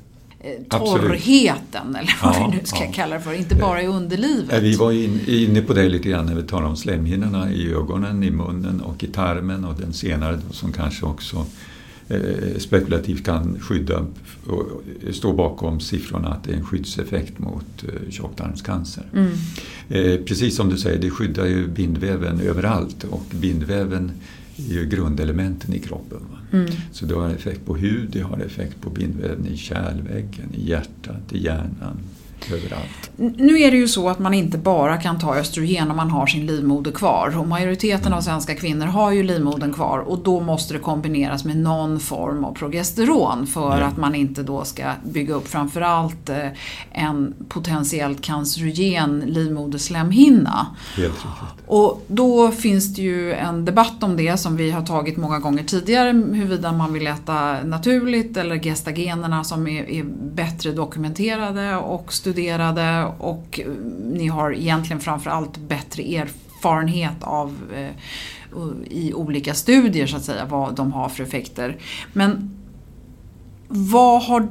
Torrheten 0.68 1.97
eller 1.97 2.18
vad 2.23 2.37
ja, 2.37 2.50
vi 2.50 2.56
nu 2.56 2.64
ska 2.64 2.85
ja. 2.85 2.92
kalla 2.92 3.14
det 3.14 3.21
för, 3.21 3.32
inte 3.32 3.54
bara 3.54 3.82
i 3.82 3.87
underlivet. 3.87 4.62
Vi 4.62 4.76
var 4.76 4.92
in, 4.92 5.21
inne 5.26 5.62
på 5.62 5.73
det 5.73 5.88
lite 5.88 6.09
grann 6.09 6.26
när 6.26 6.35
vi 6.35 6.42
talade 6.42 6.68
om 6.68 6.76
slemhinnorna 6.76 7.52
i 7.52 7.73
ögonen, 7.73 8.23
i 8.23 8.30
munnen 8.30 8.80
och 8.80 9.04
i 9.04 9.06
tarmen 9.06 9.64
och 9.64 9.75
den 9.80 9.92
senare 9.92 10.40
som 10.50 10.73
kanske 10.73 11.06
också 11.06 11.47
Eh, 12.12 12.59
spekulativt 12.59 13.25
kan 13.25 13.61
skydda 13.61 14.06
och 14.47 14.82
stå 15.14 15.32
bakom 15.32 15.80
siffrorna 15.80 16.28
att 16.28 16.44
det 16.44 16.52
är 16.52 16.56
en 16.56 16.64
skyddseffekt 16.64 17.38
mot 17.38 17.85
eh, 17.85 18.11
tjocktarmscancer. 18.11 19.04
Mm. 19.12 19.32
Eh, 19.88 20.25
precis 20.25 20.56
som 20.56 20.68
du 20.68 20.78
säger, 20.78 20.99
det 20.99 21.11
skyddar 21.11 21.47
ju 21.47 21.68
bindväven 21.68 22.40
överallt 22.40 23.04
och 23.04 23.25
bindväven 23.30 24.12
är 24.71 24.75
ju 24.75 24.87
grundelementen 24.87 25.75
i 25.75 25.78
kroppen. 25.78 26.21
Mm. 26.52 26.66
Så 26.92 27.07
det 27.07 27.14
har 27.14 27.31
effekt 27.31 27.66
på 27.66 27.76
hud, 27.76 28.11
det 28.12 28.21
har 28.21 28.38
effekt 28.38 28.81
på 28.81 28.90
bindväven 28.90 29.47
i 29.47 29.57
kärlväggen, 29.57 30.54
i 30.54 30.69
hjärtat, 30.69 31.33
i 31.33 31.45
hjärnan, 31.45 31.97
överallt. 32.51 33.11
Nu 33.17 33.61
är 33.61 33.71
det 33.71 33.77
ju 33.77 33.89
så 33.89 34.09
att 34.09 34.19
man 34.19 34.35
inte 34.35 34.59
bara 34.59 34.97
kan 34.97 35.19
ta 35.19 35.37
östrogen 35.37 35.91
om 35.91 35.97
man 35.97 36.11
har 36.11 36.27
sin 36.27 36.47
livmoder 36.47 36.91
kvar. 36.91 37.39
Och 37.39 37.47
majoriteten 37.47 38.07
mm. 38.07 38.19
av 38.19 38.23
svenska 38.23 38.55
kvinnor 38.55 38.87
har 38.87 39.13
ju 39.13 39.23
livmodern 39.23 39.73
kvar 39.73 39.99
och 39.99 40.19
då 40.19 40.41
måste 40.41 40.75
det 40.75 40.81
kombineras 40.81 41.45
med 41.45 41.57
någon 41.57 42.01
form 42.01 42.45
av 42.45 42.55
progesteron 42.55 43.47
för 43.47 43.77
mm. 43.77 43.89
att 43.89 43.97
man 43.97 44.15
inte 44.15 44.43
då 44.43 44.65
ska 44.65 44.83
bygga 45.05 45.35
upp 45.35 45.49
framförallt 45.49 46.29
eh, 46.29 46.47
en 46.91 47.35
potentiellt 47.49 48.23
cancerogen 48.23 49.21
livmoderslemhinna. 49.27 50.67
Helt 50.97 51.15
riktigt. 51.15 51.67
Och 51.67 52.05
då 52.07 52.51
finns 52.51 52.95
det 52.95 53.03
ju 53.03 53.33
en 53.33 53.65
debatt 53.65 54.03
om 54.03 54.17
det 54.17 54.37
som 54.37 54.57
vi 54.57 54.71
har 54.71 54.83
tagit 54.83 55.17
många 55.17 55.39
gånger 55.39 55.65
tidigare 55.65 56.13
huruvida 56.13 56.73
man 56.73 56.93
vill 56.93 57.07
äta 57.07 57.63
naturligt 57.65 58.37
eller 58.37 58.57
gestagenerna 58.57 59.45
som 59.45 59.67
är, 59.67 59.91
är 59.91 60.05
bättre 60.35 60.73
dokumenterade 60.73 61.77
och 61.77 62.13
studerade 62.13 62.32
och 63.19 63.61
ni 64.12 64.27
har 64.27 64.55
egentligen 64.55 65.01
framförallt 65.01 65.59
bättre 65.59 66.03
erfarenhet 66.03 67.17
av 67.21 67.57
eh, 67.75 67.91
i 68.91 69.12
olika 69.15 69.55
studier 69.55 70.07
så 70.07 70.17
att 70.17 70.25
säga 70.25 70.45
vad 70.45 70.75
de 70.75 70.93
har 70.93 71.09
för 71.09 71.23
effekter. 71.23 71.77
Men 72.12 72.51
vad 73.69 74.23
har 74.23 74.49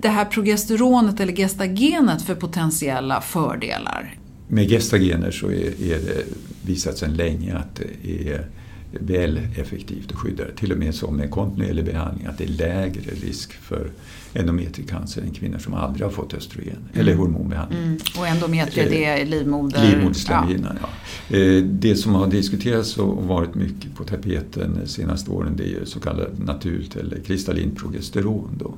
det 0.00 0.08
här 0.08 0.24
progesteronet 0.24 1.20
eller 1.20 1.32
gestagenet 1.32 2.22
för 2.22 2.34
potentiella 2.34 3.20
fördelar? 3.20 4.14
Med 4.48 4.68
gestagener 4.68 5.30
så 5.30 5.46
är, 5.50 5.82
är 5.82 5.98
det 5.98 6.24
visat 6.62 6.98
sedan 6.98 7.14
länge 7.14 7.56
att 7.56 7.80
det 8.02 8.28
är 8.28 8.46
väl 8.92 9.40
effektivt 9.56 10.12
att 10.12 10.18
skydda. 10.18 10.44
Till 10.56 10.72
och 10.72 10.78
med 10.78 10.94
som 10.94 11.16
med 11.16 11.30
kontinuerlig 11.30 11.84
behandling 11.84 12.26
att 12.26 12.38
det 12.38 12.44
är 12.44 12.48
lägre 12.48 13.10
risk 13.22 13.52
för 13.52 13.90
endometriecancer 14.38 15.22
än 15.22 15.30
kvinnor 15.30 15.58
som 15.58 15.74
aldrig 15.74 16.06
har 16.06 16.10
fått 16.10 16.34
östrogen 16.34 16.76
mm. 16.76 17.00
eller 17.00 17.14
hormonbehandling. 17.14 17.82
Mm. 17.82 17.98
Och 18.18 18.26
endometrie 18.26 18.88
det 18.88 19.04
är 19.04 19.26
livmoder? 19.26 19.90
Livmoderslemhinnan, 19.90 20.78
ja. 20.82 20.88
ja. 21.28 21.36
Eh, 21.36 21.62
det 21.62 21.96
som 21.96 22.14
har 22.14 22.26
diskuterats 22.26 22.98
och 22.98 23.24
varit 23.24 23.54
mycket 23.54 23.94
på 23.94 24.04
tapeten 24.04 24.78
de 24.80 24.88
senaste 24.88 25.30
åren 25.30 25.54
det 25.56 25.74
är 25.74 25.84
så 25.84 26.00
kallat 26.00 26.38
naturligt 26.38 26.96
eller 26.96 27.20
kristallint 27.20 27.78
progesteron. 27.78 28.50
Då. 28.58 28.74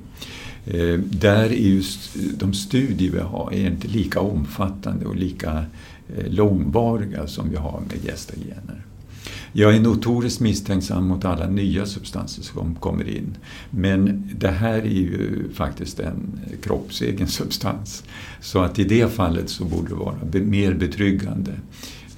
Eh, 0.65 0.99
där 0.99 1.45
är 1.45 1.55
just 1.55 2.17
de 2.39 2.55
studier 2.55 3.13
vi 3.13 3.19
har 3.19 3.53
är 3.53 3.67
inte 3.67 3.89
lika 3.89 4.21
omfattande 4.21 5.07
och 5.07 5.17
lika 5.17 5.65
eh, 6.17 6.33
långvariga 6.33 7.27
som 7.27 7.51
vi 7.51 7.57
har 7.57 7.83
med 7.89 8.03
gestagener. 8.03 8.85
Jag 9.53 9.77
är 9.77 9.81
notoriskt 9.81 10.41
misstänksam 10.41 11.09
mot 11.09 11.25
alla 11.25 11.47
nya 11.47 11.87
substanser 11.87 12.43
som 12.43 12.75
kommer 12.75 13.09
in. 13.09 13.37
Men 13.71 14.31
det 14.39 14.49
här 14.51 14.79
är 14.79 14.85
ju 14.85 15.49
faktiskt 15.55 16.01
en 16.01 16.41
kroppsegen 16.63 17.27
substans. 17.29 18.05
Så 18.41 18.59
att 18.59 18.79
i 18.79 18.85
det 18.85 19.13
fallet 19.13 19.51
så 19.51 19.65
borde 19.65 19.89
det 19.89 19.95
vara 19.95 20.17
mer 20.33 20.75
betryggande. 20.75 21.53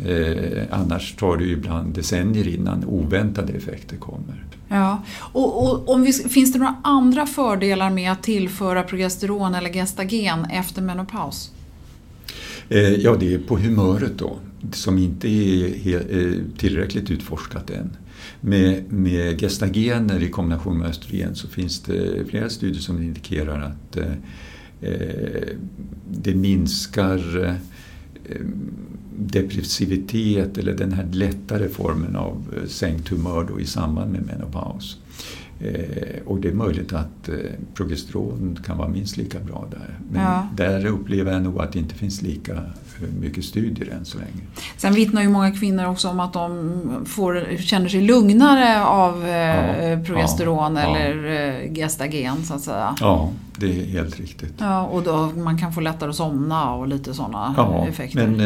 Eh, 0.06 0.62
annars 0.70 1.16
tar 1.16 1.36
det 1.36 1.44
ju 1.44 1.52
ibland 1.52 1.94
decennier 1.94 2.48
innan 2.48 2.84
oväntade 2.84 3.52
effekter 3.52 3.96
kommer. 3.96 4.44
Ja, 4.68 5.02
och, 5.18 5.64
och 5.64 5.88
om 5.94 6.02
vi, 6.02 6.12
finns 6.12 6.52
det 6.52 6.58
några 6.58 6.76
andra 6.84 7.26
fördelar 7.26 7.90
med 7.90 8.12
att 8.12 8.22
tillföra 8.22 8.82
progesteron 8.82 9.54
eller 9.54 9.72
gestagen 9.72 10.44
efter 10.44 10.82
menopaus? 10.82 11.50
Eh, 12.68 12.78
ja, 12.78 13.16
det 13.20 13.34
är 13.34 13.38
på 13.38 13.58
humöret 13.58 14.18
då, 14.18 14.38
som 14.72 14.98
inte 14.98 15.28
är 15.28 15.94
eh, 15.94 16.38
tillräckligt 16.56 17.10
utforskat 17.10 17.70
än. 17.70 17.96
Med, 18.40 18.92
med 18.92 19.40
gestagener 19.40 20.22
i 20.22 20.28
kombination 20.28 20.78
med 20.78 20.88
östrogen 20.88 21.34
så 21.34 21.48
finns 21.48 21.80
det 21.80 22.28
flera 22.28 22.50
studier 22.50 22.80
som 22.80 23.02
indikerar 23.02 23.60
att 23.60 23.96
eh, 23.96 24.12
eh 24.80 25.48
det 26.10 26.34
minskar 26.34 27.44
eh, 27.44 28.36
depressivitet 29.16 30.58
eller 30.58 30.74
den 30.74 30.92
här 30.92 31.08
lättare 31.12 31.68
formen 31.68 32.16
av 32.16 32.54
sänkt 32.66 33.08
humör 33.08 33.46
då 33.52 33.60
i 33.60 33.66
samband 33.66 34.12
med 34.12 34.26
menopaus. 34.26 34.98
Eh, 35.60 36.22
och 36.24 36.40
det 36.40 36.48
är 36.48 36.54
möjligt 36.54 36.92
att 36.92 37.28
eh, 37.28 37.34
progesteron 37.74 38.58
kan 38.66 38.78
vara 38.78 38.88
minst 38.88 39.16
lika 39.16 39.40
bra 39.40 39.68
där. 39.70 39.98
Men 40.10 40.22
ja. 40.22 40.48
där 40.56 40.86
upplever 40.86 41.32
jag 41.32 41.42
nog 41.42 41.60
att 41.60 41.72
det 41.72 41.78
inte 41.78 41.94
finns 41.94 42.22
lika 42.22 42.62
mycket 43.20 43.44
studier 43.44 43.90
än 43.90 44.04
så 44.04 44.18
länge. 44.18 44.42
Sen 44.76 44.94
vittnar 44.94 45.22
ju 45.22 45.28
många 45.28 45.50
kvinnor 45.50 45.86
också 45.86 46.08
om 46.08 46.20
att 46.20 46.32
de 46.32 47.04
får, 47.06 47.56
känner 47.58 47.88
sig 47.88 48.00
lugnare 48.00 48.84
av 48.84 49.26
ja, 49.28 50.04
progesteron 50.06 50.76
ja, 50.76 50.82
eller 50.82 51.74
gestagen 51.74 52.44
så 52.44 52.54
att 52.54 52.60
säga. 52.60 52.96
Ja, 53.00 53.30
det 53.56 53.80
är 53.80 53.86
helt 53.86 54.20
riktigt. 54.20 54.54
Ja, 54.58 54.86
och 54.86 55.02
då 55.02 55.32
man 55.36 55.58
kan 55.58 55.72
få 55.72 55.80
lättare 55.80 56.10
att 56.10 56.16
somna 56.16 56.74
och 56.74 56.88
lite 56.88 57.14
sådana 57.14 57.54
ja, 57.56 57.86
effekter. 57.88 58.26
Men, 58.26 58.40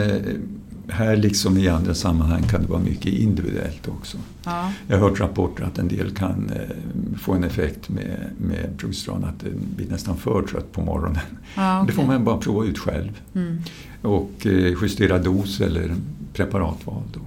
här 0.88 1.16
liksom 1.16 1.58
i 1.58 1.68
andra 1.68 1.94
sammanhang 1.94 2.42
kan 2.42 2.62
det 2.62 2.68
vara 2.68 2.80
mycket 2.80 3.12
individuellt 3.12 3.88
också. 3.88 4.18
Ja. 4.44 4.72
Jag 4.88 4.98
har 4.98 5.08
hört 5.08 5.20
rapporter 5.20 5.64
att 5.64 5.78
en 5.78 5.88
del 5.88 6.10
kan 6.10 6.50
eh, 6.54 7.16
få 7.18 7.32
en 7.32 7.44
effekt 7.44 7.88
med, 7.88 8.30
med 8.38 8.78
progesteron, 8.78 9.24
att 9.24 9.40
det 9.40 9.50
blir 9.76 9.88
nästan 9.88 10.16
för 10.16 10.42
trött 10.42 10.72
på 10.72 10.80
morgonen. 10.80 11.18
Ja, 11.54 11.82
okay. 11.82 11.86
Det 11.86 11.92
får 11.92 12.06
man 12.06 12.24
bara 12.24 12.38
prova 12.38 12.64
ut 12.64 12.78
själv. 12.78 13.20
Mm. 13.34 13.58
Och 14.02 14.46
eh, 14.46 14.74
justera 14.82 15.18
dos 15.18 15.60
eller 15.60 15.94
preparatval. 16.32 17.02
Då 17.14 17.20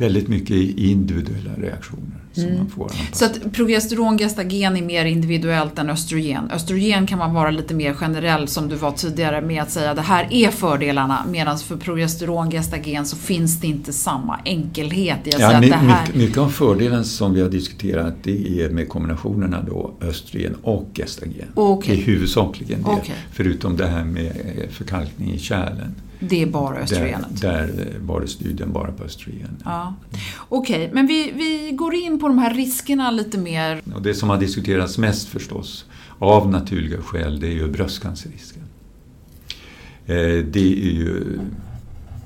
väldigt 0.00 0.28
mycket 0.28 0.56
individuella 0.78 1.50
reaktioner. 1.56 2.19
Mm. 2.36 2.66
Så 3.12 3.24
att 3.24 3.52
progesteron, 3.52 4.18
gestagen 4.18 4.76
är 4.76 4.82
mer 4.82 5.04
individuellt 5.04 5.78
än 5.78 5.90
östrogen. 5.90 6.50
Östrogen 6.50 7.06
kan 7.06 7.18
man 7.18 7.34
vara 7.34 7.50
lite 7.50 7.74
mer 7.74 7.94
generell 7.94 8.48
som 8.48 8.68
du 8.68 8.76
var 8.76 8.92
tidigare 8.92 9.40
med 9.40 9.62
att 9.62 9.70
säga 9.70 9.94
det 9.94 10.00
här 10.00 10.28
är 10.30 10.50
fördelarna. 10.50 11.24
Medan 11.28 11.58
för 11.58 11.76
progesteron, 11.76 12.50
gestagen 12.50 13.06
så 13.06 13.16
finns 13.16 13.60
det 13.60 13.66
inte 13.66 13.92
samma 13.92 14.38
enkelhet 14.44 15.18
i 15.24 15.34
att 15.34 15.40
ja, 15.40 15.48
säga 15.48 15.58
att 15.58 15.62
det 15.62 15.74
här... 15.74 16.02
Mycket, 16.02 16.14
mycket 16.14 16.38
av 16.38 16.48
fördelen 16.48 17.04
som 17.04 17.34
vi 17.34 17.40
har 17.40 17.48
diskuterat 17.48 18.14
det 18.22 18.62
är 18.62 18.70
med 18.70 18.88
kombinationerna 18.88 19.62
då 19.62 19.94
östrogen 20.00 20.54
och 20.62 20.88
gestagen. 20.94 21.48
Okay. 21.54 21.96
Det 21.96 22.02
är 22.02 22.06
huvudsakligen 22.06 22.82
det. 22.82 22.90
Okay. 22.90 23.14
Förutom 23.32 23.76
det 23.76 23.86
här 23.86 24.04
med 24.04 24.32
förkalkning 24.70 25.34
i 25.34 25.38
kärlen. 25.38 25.94
Det 26.20 26.42
är 26.42 26.46
bara 26.46 26.78
östrogenet? 26.78 27.40
Där, 27.40 27.66
där 27.66 27.96
var 28.00 28.20
det 28.20 28.28
studien 28.28 28.72
bara 28.72 28.92
på 28.92 29.04
östrogen. 29.04 29.62
Ja. 29.64 29.94
Okej, 30.48 30.84
okay, 30.84 30.94
men 30.94 31.06
vi, 31.06 31.32
vi 31.32 31.72
går 31.76 31.94
in 31.94 32.20
på 32.20 32.28
de 32.28 32.38
här 32.38 32.54
riskerna 32.54 33.10
lite 33.10 33.38
mer. 33.38 33.82
Och 33.94 34.02
det 34.02 34.14
som 34.14 34.28
har 34.28 34.38
diskuterats 34.38 34.98
mest 34.98 35.28
förstås, 35.28 35.84
av 36.18 36.50
naturliga 36.50 37.02
skäl, 37.02 37.40
det 37.40 37.46
är 37.46 37.52
ju 37.52 37.68
bröstcancerrisken. 37.68 38.62
Eh, 40.06 40.44
det 40.44 40.72
är 40.72 40.92
ju 40.92 41.40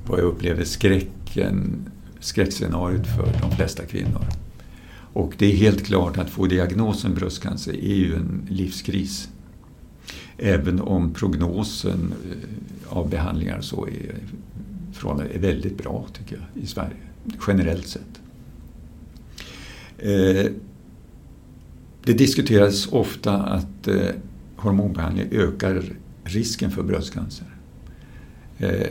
vad 0.06 0.18
jag 0.18 0.26
upplever 0.26 0.64
skräcken, 0.64 1.88
skräckscenariot 2.20 3.06
för 3.06 3.40
de 3.40 3.56
flesta 3.56 3.82
kvinnor. 3.84 4.24
Och 5.12 5.34
det 5.38 5.52
är 5.52 5.56
helt 5.56 5.86
klart 5.86 6.18
att 6.18 6.30
få 6.30 6.46
diagnosen 6.46 7.14
bröstcancer 7.14 7.72
är 7.72 7.94
ju 7.94 8.14
en 8.14 8.46
livskris. 8.50 9.28
Även 10.38 10.80
om 10.80 11.14
prognosen 11.14 12.14
eh, 12.30 12.96
av 12.96 13.10
behandlingar 13.10 13.60
så 13.60 13.86
är, 13.86 14.14
är 15.34 15.38
väldigt 15.38 15.78
bra 15.78 16.06
tycker 16.12 16.36
jag 16.36 16.62
i 16.62 16.66
Sverige, 16.66 16.96
generellt 17.46 17.86
sett. 17.86 18.20
Eh, 19.98 20.52
det 22.04 22.12
diskuteras 22.12 22.88
ofta 22.92 23.36
att 23.36 23.88
eh, 23.88 24.08
hormonbehandling 24.56 25.28
ökar 25.30 25.84
risken 26.24 26.70
för 26.70 26.82
bröstcancer. 26.82 27.46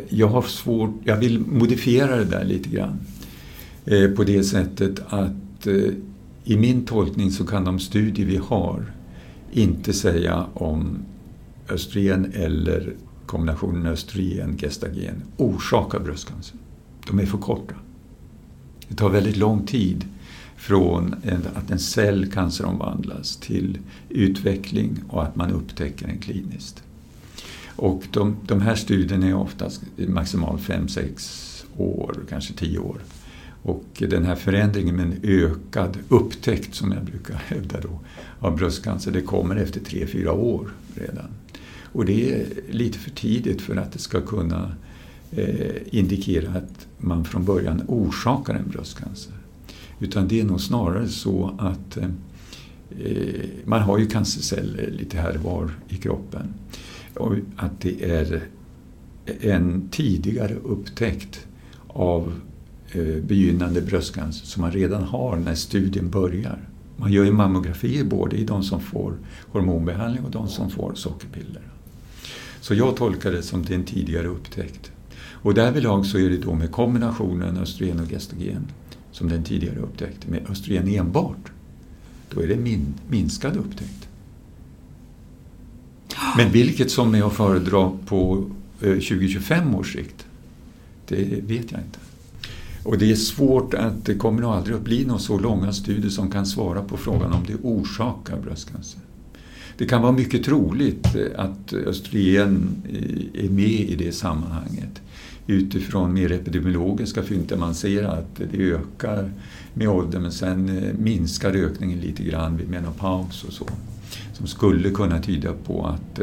Jag 0.09 0.27
har 0.27 0.41
svårt, 0.41 0.93
jag 1.03 1.17
vill 1.17 1.39
modifiera 1.39 2.15
det 2.15 2.25
där 2.25 2.45
lite 2.45 2.69
grann 2.69 2.99
på 4.15 4.23
det 4.23 4.43
sättet 4.43 4.99
att 5.07 5.67
i 6.43 6.57
min 6.57 6.85
tolkning 6.85 7.31
så 7.31 7.45
kan 7.45 7.63
de 7.63 7.79
studier 7.79 8.25
vi 8.25 8.37
har 8.37 8.85
inte 9.51 9.93
säga 9.93 10.45
om 10.53 11.05
östrogen 11.69 12.31
eller 12.33 12.93
kombinationen 13.25 13.85
östrogen-gestagen 13.85 15.23
orsakar 15.37 15.99
bröstcancer. 15.99 16.55
De 17.07 17.19
är 17.19 17.25
för 17.25 17.37
korta. 17.37 17.75
Det 18.87 18.95
tar 18.95 19.09
väldigt 19.09 19.37
lång 19.37 19.65
tid 19.65 20.05
från 20.55 21.15
att 21.55 21.71
en 21.71 21.79
cell 21.79 22.31
canceromvandlas 22.31 23.37
till 23.37 23.79
utveckling 24.09 25.03
och 25.07 25.23
att 25.23 25.35
man 25.35 25.51
upptäcker 25.51 26.07
den 26.07 26.17
kliniskt. 26.17 26.83
Och 27.75 28.03
de, 28.11 28.37
de 28.47 28.61
här 28.61 28.75
studierna 28.75 29.27
är 29.27 29.33
oftast 29.33 29.81
maximalt 30.07 30.61
5-6 30.61 31.63
år, 31.77 32.19
kanske 32.29 32.53
10 32.53 32.79
år. 32.79 32.97
Och 33.63 33.85
den 33.97 34.25
här 34.25 34.35
förändringen 34.35 34.95
med 34.95 35.05
en 35.05 35.19
ökad 35.23 35.97
upptäckt, 36.09 36.75
som 36.75 36.91
jag 36.91 37.03
brukar 37.03 37.35
hävda 37.47 37.81
då, 37.81 37.99
av 38.39 38.57
bröstcancer, 38.57 39.11
det 39.11 39.21
kommer 39.21 39.55
efter 39.55 39.79
3-4 39.79 40.27
år 40.27 40.69
redan. 40.95 41.27
Och 41.93 42.05
det 42.05 42.33
är 42.33 42.45
lite 42.69 42.99
för 42.99 43.11
tidigt 43.11 43.61
för 43.61 43.75
att 43.75 43.91
det 43.91 43.99
ska 43.99 44.21
kunna 44.21 44.75
eh, 45.31 45.97
indikera 45.97 46.49
att 46.49 46.87
man 46.97 47.25
från 47.25 47.45
början 47.45 47.83
orsakar 47.87 48.53
en 48.53 48.69
bröstcancer. 48.69 49.33
Utan 49.99 50.27
det 50.27 50.39
är 50.39 50.43
nog 50.43 50.61
snarare 50.61 51.07
så 51.07 51.55
att 51.57 51.97
eh, 51.97 52.09
eh, 52.99 53.45
man 53.65 53.81
har 53.81 53.97
ju 53.97 54.05
cancerceller 54.05 54.91
lite 54.91 55.17
här 55.17 55.37
och 55.37 55.43
var 55.43 55.71
i 55.89 55.95
kroppen. 55.95 56.53
Och 57.13 57.33
att 57.55 57.81
det 57.81 58.11
är 58.11 58.43
en 59.41 59.89
tidigare 59.91 60.55
upptäckt 60.55 61.47
av 61.87 62.33
eh, 62.91 63.23
begynnande 63.23 63.81
bröstcancer 63.81 64.45
som 64.45 64.61
man 64.61 64.71
redan 64.71 65.03
har 65.03 65.37
när 65.37 65.55
studien 65.55 66.09
börjar. 66.09 66.69
Man 66.97 67.11
gör 67.11 67.23
ju 67.23 67.31
mammografier 67.31 68.03
både 68.03 68.35
i 68.35 68.43
de 68.43 68.63
som 68.63 68.79
får 68.79 69.13
hormonbehandling 69.51 70.23
och 70.23 70.31
de 70.31 70.47
som 70.47 70.69
får 70.69 70.93
sockerpiller. 70.95 71.61
Så 72.63 72.73
jag 72.73 72.95
tolkar 72.95 73.31
det 73.31 73.43
som 73.43 73.65
det 73.65 73.75
en 73.75 73.83
tidigare 73.83 74.27
upptäckt. 74.27 74.91
Och 75.17 75.53
därvidlag 75.53 76.05
så 76.05 76.17
är 76.17 76.29
det 76.29 76.37
då 76.37 76.53
med 76.53 76.71
kombinationen 76.71 77.57
östrogen 77.57 77.99
och 77.99 78.09
gestogen 78.09 78.67
som 79.11 79.29
den 79.29 79.43
tidigare 79.43 79.79
upptäckte. 79.79 80.31
Med 80.31 80.49
östrogen 80.49 80.87
enbart, 80.87 81.51
då 82.29 82.41
är 82.41 82.47
det 82.47 82.55
min, 82.55 82.93
minskad 83.09 83.57
upptäckt. 83.57 84.07
Men 86.37 86.51
vilket 86.51 86.91
som 86.91 87.15
är 87.15 87.27
att 87.27 87.33
föredra 87.33 87.91
på 88.05 88.45
eh, 88.81 88.87
20-25 88.87 89.77
års 89.77 89.93
sikt, 89.93 90.25
det 91.07 91.43
vet 91.47 91.71
jag 91.71 91.81
inte. 91.81 91.99
Och 92.83 92.97
det 92.97 93.11
är 93.11 93.15
svårt 93.15 93.73
att 93.73 94.05
det 94.05 94.15
kommer 94.15 94.41
nog 94.41 94.51
aldrig 94.51 94.75
att 94.75 94.83
bli 94.83 95.05
några 95.05 95.19
så 95.19 95.39
långa 95.39 95.73
studier 95.73 96.09
som 96.09 96.31
kan 96.31 96.45
svara 96.45 96.83
på 96.83 96.97
frågan 96.97 97.33
om 97.33 97.43
det 97.47 97.55
orsakar 97.55 98.41
bröstcancer. 98.41 99.01
Det 99.77 99.85
kan 99.85 100.01
vara 100.01 100.11
mycket 100.11 100.43
troligt 100.43 101.15
eh, 101.15 101.45
att 101.45 101.73
östrogen 101.73 102.83
eh, 102.89 103.45
är 103.45 103.49
med 103.49 103.79
i 103.89 103.95
det 103.95 104.11
sammanhanget 104.11 105.01
utifrån 105.47 106.13
mer 106.13 106.31
epidemiologiska 106.31 107.23
fynd 107.23 107.47
där 107.47 107.57
man 107.57 107.75
ser 107.75 108.03
att 108.03 108.35
det 108.51 108.57
ökar 108.57 109.31
med 109.73 109.89
åldern 109.89 110.21
men 110.21 110.31
sen 110.31 110.77
eh, 110.77 110.93
minskar 110.93 111.51
ökningen 111.51 111.99
lite 111.99 112.23
grann 112.23 112.57
vid 112.57 112.69
menopaus 112.69 113.43
och 113.43 113.53
så. 113.53 113.65
Som 114.33 114.47
skulle 114.47 114.89
kunna 114.89 115.21
tyda 115.21 115.53
på 115.53 115.85
att, 115.85 116.19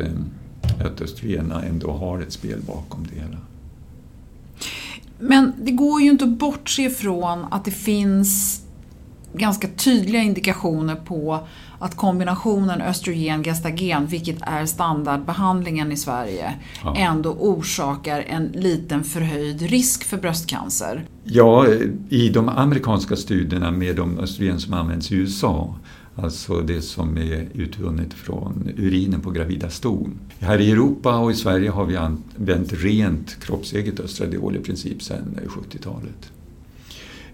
att 0.87 1.01
östrogena 1.01 1.63
ändå 1.63 1.93
har 1.93 2.21
ett 2.21 2.33
spel 2.33 2.59
bakom 2.67 3.07
det 3.07 3.21
hela. 3.21 3.39
Men 5.19 5.53
det 5.63 5.71
går 5.71 6.03
ju 6.03 6.11
inte 6.11 6.25
att 6.25 6.39
bortse 6.39 6.83
ifrån 6.83 7.45
att 7.51 7.65
det 7.65 7.71
finns 7.71 8.63
ganska 9.33 9.69
tydliga 9.69 10.23
indikationer 10.23 10.95
på 10.95 11.47
att 11.81 11.97
kombinationen 11.97 12.81
östrogen-gestagen, 12.81 14.07
vilket 14.07 14.39
är 14.41 14.67
standardbehandlingen 14.67 15.93
i 15.93 15.97
Sverige, 15.97 16.55
ja. 16.85 16.97
ändå 16.97 17.31
orsakar 17.31 18.25
en 18.29 18.45
liten 18.45 19.05
förhöjd 19.05 19.63
risk 19.63 20.05
för 20.05 20.17
bröstcancer. 20.17 21.05
Ja, 21.25 21.67
i 22.09 22.29
de 22.29 22.49
amerikanska 22.49 23.17
studierna 23.17 23.71
med 23.71 23.97
de 23.97 24.19
östrogen 24.19 24.61
som 24.61 24.75
används 24.75 25.13
i 25.13 25.15
USA 25.15 25.75
Alltså 26.23 26.61
det 26.61 26.83
som 26.83 27.17
är 27.17 27.49
utvunnet 27.55 28.15
från 28.15 28.71
urinen 28.77 29.21
på 29.21 29.31
gravida 29.31 29.71
ston. 29.71 30.19
Här 30.41 30.61
i 30.61 30.71
Europa 30.71 31.19
och 31.19 31.31
i 31.31 31.35
Sverige 31.35 31.71
har 31.71 31.85
vi 31.85 31.97
använt 31.97 32.73
rent 32.73 33.41
kroppseget 33.41 34.01
östradiol 34.01 34.57
i 34.57 34.59
princip 34.59 35.03
sedan 35.03 35.39
70-talet. 35.47 36.33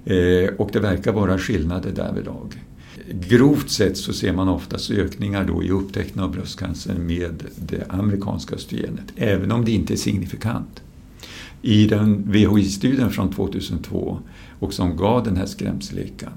Eh, 0.04 0.54
och 0.56 0.70
det 0.72 0.80
verkar 0.80 1.12
vara 1.12 1.38
skillnader 1.38 1.92
därvidlag. 1.92 2.60
Grovt 3.10 3.70
sett 3.70 3.96
så 3.96 4.12
ser 4.12 4.32
man 4.32 4.48
oftast 4.48 4.90
ökningar 4.90 5.44
då 5.44 5.62
i 5.62 5.70
upptäckten 5.70 6.22
av 6.22 6.32
bröstcancer 6.32 6.94
med 6.94 7.44
det 7.56 7.84
amerikanska 7.88 8.54
östrogenet, 8.54 9.12
även 9.16 9.52
om 9.52 9.64
det 9.64 9.70
inte 9.70 9.94
är 9.94 9.96
signifikant. 9.96 10.82
I 11.62 11.86
den 11.86 12.32
VHI-studien 12.32 13.10
från 13.10 13.32
2002 13.32 14.18
och 14.58 14.72
som 14.72 14.96
gav 14.96 15.24
den 15.24 15.36
här 15.36 15.46
skrämsellekan 15.46 16.32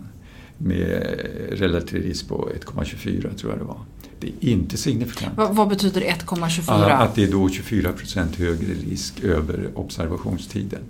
med 0.57 1.19
relativ 1.51 2.03
risk 2.03 2.27
på 2.27 2.49
1,24 2.65 3.33
tror 3.35 3.51
jag 3.51 3.61
det 3.61 3.65
var. 3.65 3.79
Det 4.19 4.27
är 4.27 4.49
inte 4.49 4.77
signifikant. 4.77 5.37
Vad, 5.37 5.55
vad 5.55 5.67
betyder 5.67 6.01
1,24? 6.01 6.91
Att 6.91 7.15
det 7.15 7.23
är 7.23 7.31
då 7.31 7.49
24 7.49 7.93
procent 7.93 8.35
högre 8.35 8.73
risk 8.73 9.23
över 9.23 9.69
observationstiden. 9.75 10.81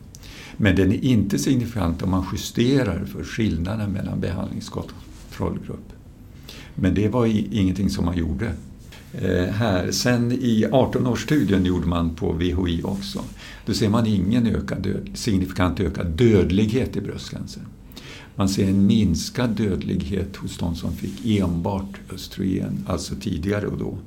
Men 0.57 0.75
den 0.75 0.91
är 0.91 1.03
inte 1.03 1.39
signifikant 1.39 2.01
om 2.01 2.09
man 2.09 2.25
justerar 2.33 3.05
för 3.05 3.23
skillnaden 3.23 3.91
mellan 3.91 4.21
kontrollgrupp. 5.39 5.93
Men 6.75 6.93
det 6.93 7.07
var 7.07 7.25
ingenting 7.55 7.89
som 7.89 8.05
man 8.05 8.17
gjorde 8.17 8.53
eh, 9.13 9.53
här. 9.53 9.91
Sen 9.91 10.31
i 10.31 10.65
18-årsstudien 10.71 11.65
gjorde 11.65 11.87
man 11.87 12.15
på 12.15 12.31
VHI 12.31 12.81
också. 12.83 13.23
Då 13.65 13.73
ser 13.73 13.89
man 13.89 14.05
ingen 14.05 14.47
ökad 14.47 14.81
död, 14.81 15.09
signifikant 15.13 15.79
ökad 15.79 16.07
dödlighet 16.07 16.95
i 16.95 17.01
bröstcancer. 17.01 17.63
Man 18.35 18.49
ser 18.49 18.69
en 18.69 18.85
minskad 18.85 19.49
dödlighet 19.49 20.35
hos 20.35 20.57
de 20.57 20.75
som 20.75 20.91
fick 20.95 21.25
enbart 21.25 21.99
östrogen, 22.13 22.85
alltså 22.87 23.15
tidigare 23.15 23.67
och 23.67 23.77
då. 23.77 23.97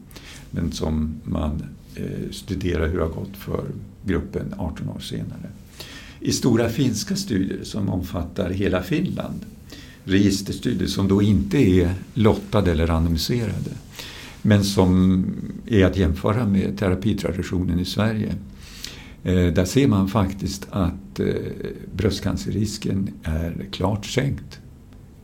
Men 0.51 0.73
som 0.73 1.15
man 1.25 1.63
eh, 1.95 2.31
studerar 2.31 2.89
hur 2.89 2.97
det 2.97 3.05
har 3.05 3.11
gått 3.11 3.37
för 3.37 3.65
gruppen 4.07 4.55
18 4.59 4.89
år 4.89 5.01
senare. 5.01 5.51
I 6.21 6.33
stora 6.33 6.69
finska 6.69 7.17
studier 7.17 7.65
som 7.65 7.89
omfattar 7.89 8.51
hela 8.51 8.83
Finland, 8.83 9.41
registerstudier 10.05 10.89
som 10.89 11.09
då 11.09 11.23
inte 11.23 11.59
är 11.59 11.95
lottade 12.15 12.71
eller 12.71 12.87
randomiserade, 12.87 13.71
men 14.43 14.65
som 14.65 15.25
är 15.67 15.85
att 15.85 15.97
jämföra 15.97 16.47
med 16.47 16.79
terapitraditionen 16.79 17.81
i 17.81 17.85
Sverige. 17.85 18.35
Eh, 19.25 19.47
där 19.47 19.65
ser 19.65 19.89
man 19.89 20.09
faktiskt 20.09 20.67
att 20.71 21.21
eh, 21.21 21.27
bröstcancerrisken 21.95 23.11
är 23.23 23.67
klart 23.71 24.07
sänkt. 24.07 24.59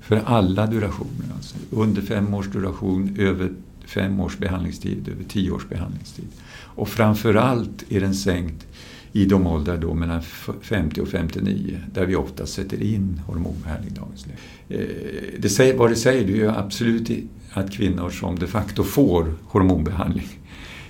För 0.01 0.23
alla 0.25 0.67
durationer. 0.67 1.27
Alltså 1.37 1.57
under 1.71 2.03
fem 2.03 2.35
års 2.35 2.47
duration, 2.47 3.17
över 3.19 3.53
fem 3.85 4.21
års 4.21 4.39
behandlingstid, 4.39 5.09
över 5.09 5.25
tio 5.25 5.51
års 5.51 5.69
behandlingstid. 5.69 6.29
Och 6.51 6.89
framförallt 6.89 7.85
är 7.89 8.01
den 8.01 8.15
sänkt 8.15 8.67
i 9.13 9.25
de 9.25 9.47
åldrar 9.47 9.77
då 9.77 9.95
mellan 9.95 10.23
50 10.61 11.01
och 11.01 11.09
59 11.09 11.81
där 11.95 12.07
vi 12.07 12.17
ofta 12.17 12.47
sätter 12.47 12.83
in 12.83 13.21
hormonbehandling 13.27 13.93
i 13.93 13.95
dagens 13.95 14.27
liv. 14.27 14.37
Eh, 14.69 15.39
det 15.39 15.49
säger, 15.49 15.77
vad 15.77 15.91
det 15.91 15.97
säger 15.97 16.27
det 16.27 16.33
är 16.33 16.37
ju 16.37 16.51
absolut 16.51 17.11
att 17.53 17.73
kvinnor 17.73 18.11
som 18.11 18.39
de 18.39 18.47
facto 18.47 18.85
får 18.85 19.35
hormonbehandling 19.45 20.29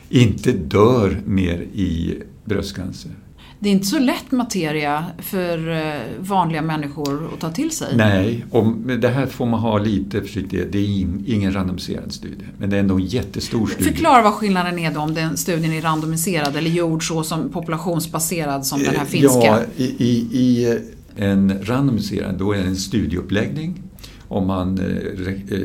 inte 0.08 0.52
dör 0.52 1.20
mer 1.26 1.58
i 1.60 2.22
bröstcancer. 2.44 3.12
Det 3.60 3.68
är 3.68 3.72
inte 3.72 3.86
så 3.86 3.98
lätt 3.98 4.30
materia 4.30 5.04
för 5.18 5.70
eh, 5.70 6.00
vanliga 6.18 6.62
människor 6.62 7.30
att 7.34 7.40
ta 7.40 7.50
till 7.50 7.70
sig. 7.70 7.96
Nej, 7.96 8.44
och 8.50 8.66
det 8.76 9.08
här 9.08 9.26
får 9.26 9.46
man 9.46 9.60
ha 9.60 9.78
lite 9.78 10.20
försiktighet. 10.20 10.72
Det 10.72 10.78
är 10.78 11.06
ingen 11.26 11.52
randomiserad 11.52 12.12
studie, 12.12 12.44
men 12.58 12.70
det 12.70 12.76
är 12.76 12.80
ändå 12.80 12.94
en 12.94 13.06
jättestor 13.06 13.66
studie. 13.66 13.84
Förklara 13.84 14.22
vad 14.22 14.34
skillnaden 14.34 14.78
är 14.78 14.92
då 14.92 15.00
om 15.00 15.14
den 15.14 15.36
studien 15.36 15.72
är 15.72 15.80
randomiserad 15.80 16.56
eller 16.56 16.70
gjord 16.70 17.08
så 17.08 17.22
som 17.22 17.48
populationsbaserad 17.48 18.66
som 18.66 18.82
den 18.82 18.94
här 18.94 19.02
eh, 19.02 19.04
finska. 19.04 19.46
Ja, 19.46 19.60
i, 19.76 19.84
i, 19.84 20.10
i 20.32 20.78
en 21.16 21.58
randomiserad, 21.62 22.34
då 22.38 22.52
är 22.52 22.58
det 22.58 22.64
en 22.64 22.76
studieuppläggning. 22.76 23.82
Om 24.28 24.46
man, 24.46 24.78
eh, 24.78 25.58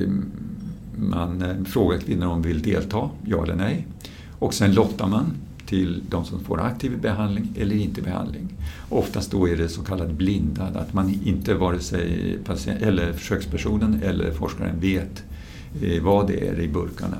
man 0.95 1.65
frågar 1.69 1.97
kvinnor 1.97 2.27
om 2.27 2.41
de 2.41 2.47
vill 2.47 2.61
delta, 2.61 3.09
ja 3.25 3.43
eller 3.43 3.55
nej. 3.55 3.87
Och 4.39 4.53
sen 4.53 4.73
lottar 4.73 5.07
man 5.07 5.25
till 5.65 6.01
de 6.09 6.25
som 6.25 6.43
får 6.43 6.61
aktiv 6.61 7.01
behandling 7.01 7.49
eller 7.57 7.75
inte 7.75 8.01
behandling. 8.01 8.47
Oftast 8.89 9.31
då 9.31 9.49
är 9.49 9.57
det 9.57 9.69
så 9.69 9.81
kallad 9.81 10.13
blindad, 10.13 10.77
att 10.77 10.93
man 10.93 11.19
inte 11.25 11.53
vare 11.53 11.79
sig 11.79 12.37
patient, 12.45 12.81
eller 12.81 13.13
försökspersonen 13.13 14.01
eller 14.03 14.31
forskaren 14.31 14.79
vet 14.79 15.23
eh, 15.81 16.03
vad 16.03 16.27
det 16.27 16.47
är 16.47 16.59
i 16.59 16.67
burkarna. 16.67 17.17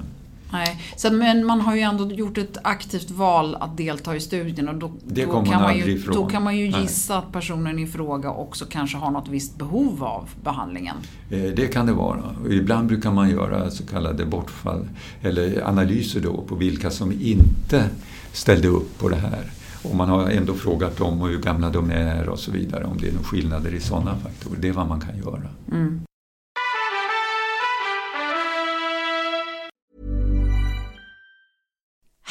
Nej, 0.53 0.81
så, 0.95 1.13
men 1.13 1.45
man 1.45 1.61
har 1.61 1.75
ju 1.75 1.81
ändå 1.81 2.11
gjort 2.11 2.37
ett 2.37 2.57
aktivt 2.63 3.11
val 3.11 3.57
att 3.59 3.77
delta 3.77 4.15
i 4.15 4.19
studien 4.19 4.69
och 4.69 4.75
då, 4.75 4.91
då 5.03 5.43
kan, 5.43 5.61
man 5.61 5.77
ju, 5.77 5.91
ifrån. 5.91 6.15
då 6.15 6.25
kan 6.25 6.43
man 6.43 6.57
ju 6.57 6.65
gissa 6.65 7.13
Nej. 7.13 7.23
att 7.23 7.33
personen 7.33 7.79
i 7.79 7.87
fråga 7.87 8.31
också 8.31 8.65
kanske 8.65 8.97
har 8.97 9.11
något 9.11 9.27
visst 9.27 9.57
behov 9.57 10.03
av 10.03 10.29
behandlingen. 10.43 10.95
Eh, 11.29 11.43
det 11.55 11.67
kan 11.67 11.85
det 11.85 11.93
vara. 11.93 12.35
ibland 12.49 12.87
brukar 12.87 13.11
man 13.11 13.29
göra 13.29 13.71
så 13.71 13.85
kallade 13.85 14.25
bortfall 14.25 14.87
eller 15.21 15.67
analyser 15.67 16.19
då 16.19 16.41
på 16.41 16.55
vilka 16.55 16.91
som 16.91 17.11
inte 17.11 17.89
ställde 18.33 18.67
upp 18.67 18.99
på 18.99 19.09
det 19.09 19.15
här. 19.15 19.51
Och 19.83 19.95
man 19.95 20.09
har 20.09 20.29
ändå 20.29 20.53
frågat 20.53 20.97
dem 20.97 21.21
hur 21.21 21.39
gamla 21.39 21.69
de 21.69 21.91
är 21.91 22.29
och 22.29 22.39
så 22.39 22.51
vidare, 22.51 22.83
om 22.83 22.97
det 22.97 23.07
är 23.07 23.11
några 23.11 23.25
skillnader 23.25 23.73
i 23.73 23.79
sådana 23.79 24.17
faktorer. 24.17 24.57
Det 24.61 24.67
är 24.67 24.73
vad 24.73 24.87
man 24.87 25.01
kan 25.01 25.17
göra. 25.17 25.47
Mm. 25.71 26.01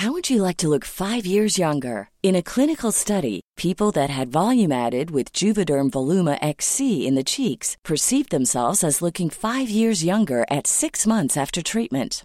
How 0.02 0.10
would 0.10 0.30
you 0.30 0.42
like 0.42 0.56
to 0.56 0.68
look 0.68 0.84
five 0.84 1.24
years 1.24 1.58
younger? 1.58 2.08
In 2.24 2.34
a 2.34 2.42
clinical 2.42 2.90
study, 2.90 3.40
people 3.56 3.92
that 3.92 4.10
had 4.10 4.32
volume 4.32 4.72
added 4.72 5.12
with 5.12 5.32
Juvederm 5.32 5.90
Voluma 5.90 6.38
XC 6.42 7.06
in 7.06 7.14
the 7.14 7.22
cheeks 7.22 7.76
perceived 7.84 8.30
themselves 8.30 8.82
as 8.82 9.00
looking 9.00 9.30
five 9.30 9.70
years 9.70 10.02
younger 10.04 10.44
at 10.50 10.66
six 10.66 11.06
months 11.06 11.36
after 11.36 11.62
treatment. 11.62 12.24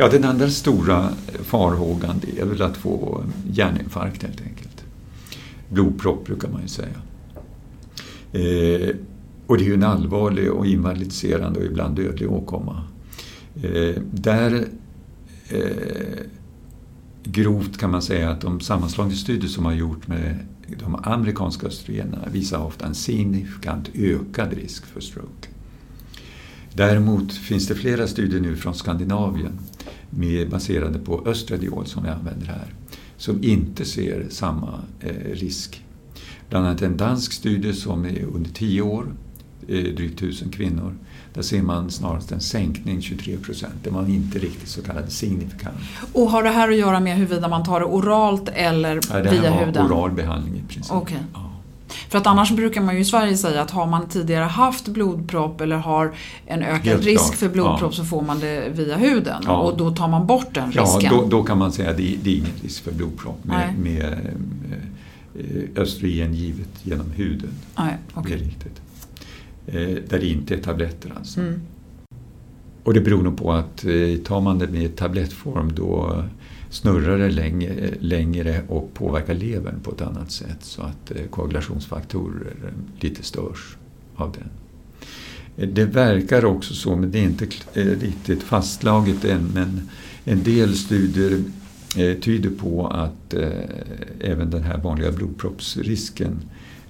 Ja, 0.00 0.08
den 0.08 0.24
andra 0.24 0.48
stora 0.50 1.08
farhågan 1.42 2.20
det 2.20 2.40
är 2.40 2.44
väl 2.44 2.62
att 2.62 2.76
få 2.76 3.24
hjärninfarkt 3.52 4.22
helt 4.22 4.40
enkelt. 4.40 4.84
Blodpropp 5.68 6.26
brukar 6.26 6.48
man 6.48 6.62
ju 6.62 6.68
säga. 6.68 7.02
Eh, 8.32 8.96
och 9.46 9.58
det 9.58 9.64
är 9.64 9.66
ju 9.66 9.74
en 9.74 9.82
allvarlig 9.82 10.52
och 10.52 10.66
invalidiserande 10.66 11.60
och 11.60 11.66
ibland 11.66 11.96
dödlig 11.96 12.32
åkomma. 12.32 12.82
Eh, 13.62 14.02
där 14.12 14.64
eh, 15.48 16.24
grovt 17.24 17.78
kan 17.78 17.90
man 17.90 18.02
säga 18.02 18.30
att 18.30 18.40
de 18.40 18.60
sammanslagningsstudier 18.60 19.50
som 19.50 19.64
har 19.64 19.72
gjort 19.72 20.08
med 20.08 20.38
de 20.78 20.94
amerikanska 21.02 21.66
östrogenerna 21.66 22.28
visar 22.32 22.58
ofta 22.58 22.86
en 22.86 22.94
signifikant 22.94 23.90
ökad 23.94 24.52
risk 24.52 24.86
för 24.86 25.00
stroke. 25.00 25.48
Däremot 26.74 27.32
finns 27.32 27.66
det 27.66 27.74
flera 27.74 28.06
studier 28.06 28.40
nu 28.40 28.56
från 28.56 28.74
Skandinavien 28.74 29.58
med, 30.10 30.50
baserade 30.50 30.98
på 30.98 31.22
östradiol 31.26 31.86
som 31.86 32.02
vi 32.02 32.08
använder 32.08 32.46
här 32.46 32.74
som 33.20 33.44
inte 33.44 33.84
ser 33.84 34.26
samma 34.30 34.80
eh, 35.00 35.32
risk. 35.32 35.84
Bland 36.48 36.66
annat 36.66 36.82
en 36.82 36.96
dansk 36.96 37.32
studie 37.32 37.72
som 37.72 38.04
är 38.04 38.22
under 38.34 38.50
10 38.50 38.82
år, 38.82 39.06
eh, 39.68 39.82
drygt 39.82 40.22
1000 40.22 40.50
kvinnor. 40.50 40.94
Där 41.34 41.42
ser 41.42 41.62
man 41.62 41.90
snarast 41.90 42.32
en 42.32 42.40
sänkning 42.40 43.02
23 43.02 43.36
procent. 43.36 43.74
Det 43.82 43.90
var 43.90 44.06
inte 44.08 44.38
riktigt 44.38 44.68
så 44.68 44.82
kallad 44.82 45.12
signifikant. 45.12 45.76
Och 46.12 46.30
har 46.30 46.42
det 46.42 46.50
här 46.50 46.70
att 46.70 46.76
göra 46.76 47.00
med 47.00 47.16
huruvida 47.16 47.48
man 47.48 47.64
tar 47.64 47.80
det 47.80 47.86
oralt 47.86 48.48
eller 48.54 49.00
Ja, 49.10 49.16
det 49.22 49.30
via 49.30 49.50
här 49.50 49.50
var 49.50 49.66
huden? 49.66 49.86
oral 49.86 50.10
behandling 50.10 50.54
i 50.54 50.72
princip. 50.72 50.92
Okej. 50.92 51.18
Ja. 51.34 51.49
För 52.10 52.18
att 52.18 52.26
annars 52.26 52.50
brukar 52.50 52.80
man 52.80 52.94
ju 52.94 53.00
i 53.00 53.04
Sverige 53.04 53.36
säga 53.36 53.62
att 53.62 53.70
har 53.70 53.86
man 53.86 54.08
tidigare 54.08 54.44
haft 54.44 54.88
blodpropp 54.88 55.60
eller 55.60 55.76
har 55.76 56.12
en 56.46 56.62
ökad 56.62 57.04
risk 57.04 57.34
för 57.34 57.48
blodpropp 57.48 57.80
ja. 57.92 57.92
så 57.92 58.04
får 58.04 58.22
man 58.22 58.40
det 58.40 58.68
via 58.74 58.96
huden 58.96 59.42
Ja. 59.46 59.56
och 59.58 59.76
då 59.76 59.90
tar 59.90 60.08
man 60.08 60.26
bort 60.26 60.54
den 60.54 60.72
Ja, 60.74 60.82
risken. 60.82 61.12
då, 61.16 61.26
då 61.26 61.42
kan 61.42 61.58
man 61.58 61.72
säga 61.72 61.90
att 61.90 61.96
det, 61.96 62.16
det 62.22 62.30
är 62.30 62.34
ingen 62.36 62.50
risk 62.62 62.84
för 62.84 62.92
blodpropp 62.92 63.44
med, 63.44 63.74
Nej. 63.78 63.94
med 63.94 64.12
eh, 65.38 65.82
östrogen 65.82 66.34
givet 66.34 66.68
genom 66.82 67.10
huden. 67.10 67.50
Nej, 67.78 67.96
Det 68.14 68.20
okej. 68.20 68.32
är 68.34 68.38
riktigt. 68.38 68.80
Eh, 69.66 69.74
där 70.08 70.18
det 70.18 70.26
inte 70.26 70.54
är 70.54 70.58
tabletter 70.58 71.12
alltså. 71.16 71.40
Mm. 71.40 71.60
Och 72.84 72.94
det 72.94 73.00
beror 73.00 73.22
nog 73.22 73.36
på 73.38 73.52
att 73.52 73.84
eh, 73.84 74.16
tar 74.24 74.40
man 74.40 74.58
det 74.58 74.66
med 74.66 74.96
tablettform 74.96 75.72
då 75.74 76.24
snurrar 76.70 77.18
det 77.18 77.30
längre, 77.30 77.94
längre 78.00 78.62
och 78.68 78.94
påverkar 78.94 79.34
levern 79.34 79.80
på 79.82 79.90
ett 79.90 80.02
annat 80.02 80.30
sätt 80.30 80.58
så 80.60 80.82
att 80.82 81.10
eh, 81.10 81.26
koagulationsfaktorer 81.30 82.54
eh, 82.64 83.02
lite 83.02 83.22
störs 83.22 83.76
av 84.16 84.32
den. 84.32 84.48
Det 85.74 85.84
verkar 85.84 86.44
också 86.44 86.74
så, 86.74 86.96
men 86.96 87.10
det 87.10 87.18
är 87.18 87.22
inte 87.22 87.46
eh, 87.74 87.84
riktigt 87.84 88.42
fastslaget 88.42 89.24
än, 89.24 89.50
men 89.54 89.88
en 90.24 90.42
del 90.42 90.76
studier 90.76 91.42
tyder 92.20 92.50
på 92.50 92.86
att 92.86 93.34
även 94.20 94.50
den 94.50 94.62
här 94.62 94.78
vanliga 94.78 95.12
blodproppsrisken 95.12 96.40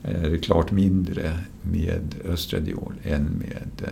är 0.02 0.36
klart 0.36 0.70
mindre 0.70 1.38
med 1.62 2.14
östradiol 2.24 2.94
än 3.02 3.24
med 3.38 3.90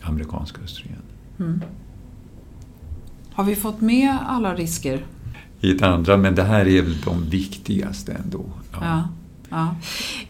amerikansk 0.00 0.54
östrogen. 0.64 1.02
Mm. 1.38 1.62
Har 3.30 3.44
vi 3.44 3.56
fått 3.56 3.80
med 3.80 4.18
alla 4.26 4.54
risker? 4.54 5.04
I 5.60 5.70
ett 5.70 5.82
andra, 5.82 6.16
men 6.16 6.34
det 6.34 6.42
här 6.42 6.68
är 6.68 6.82
väl 6.82 6.96
de 7.04 7.30
viktigaste 7.30 8.12
ändå. 8.12 8.44
Ja. 8.72 8.78
Ja. 8.80 9.08
ja. 9.48 9.74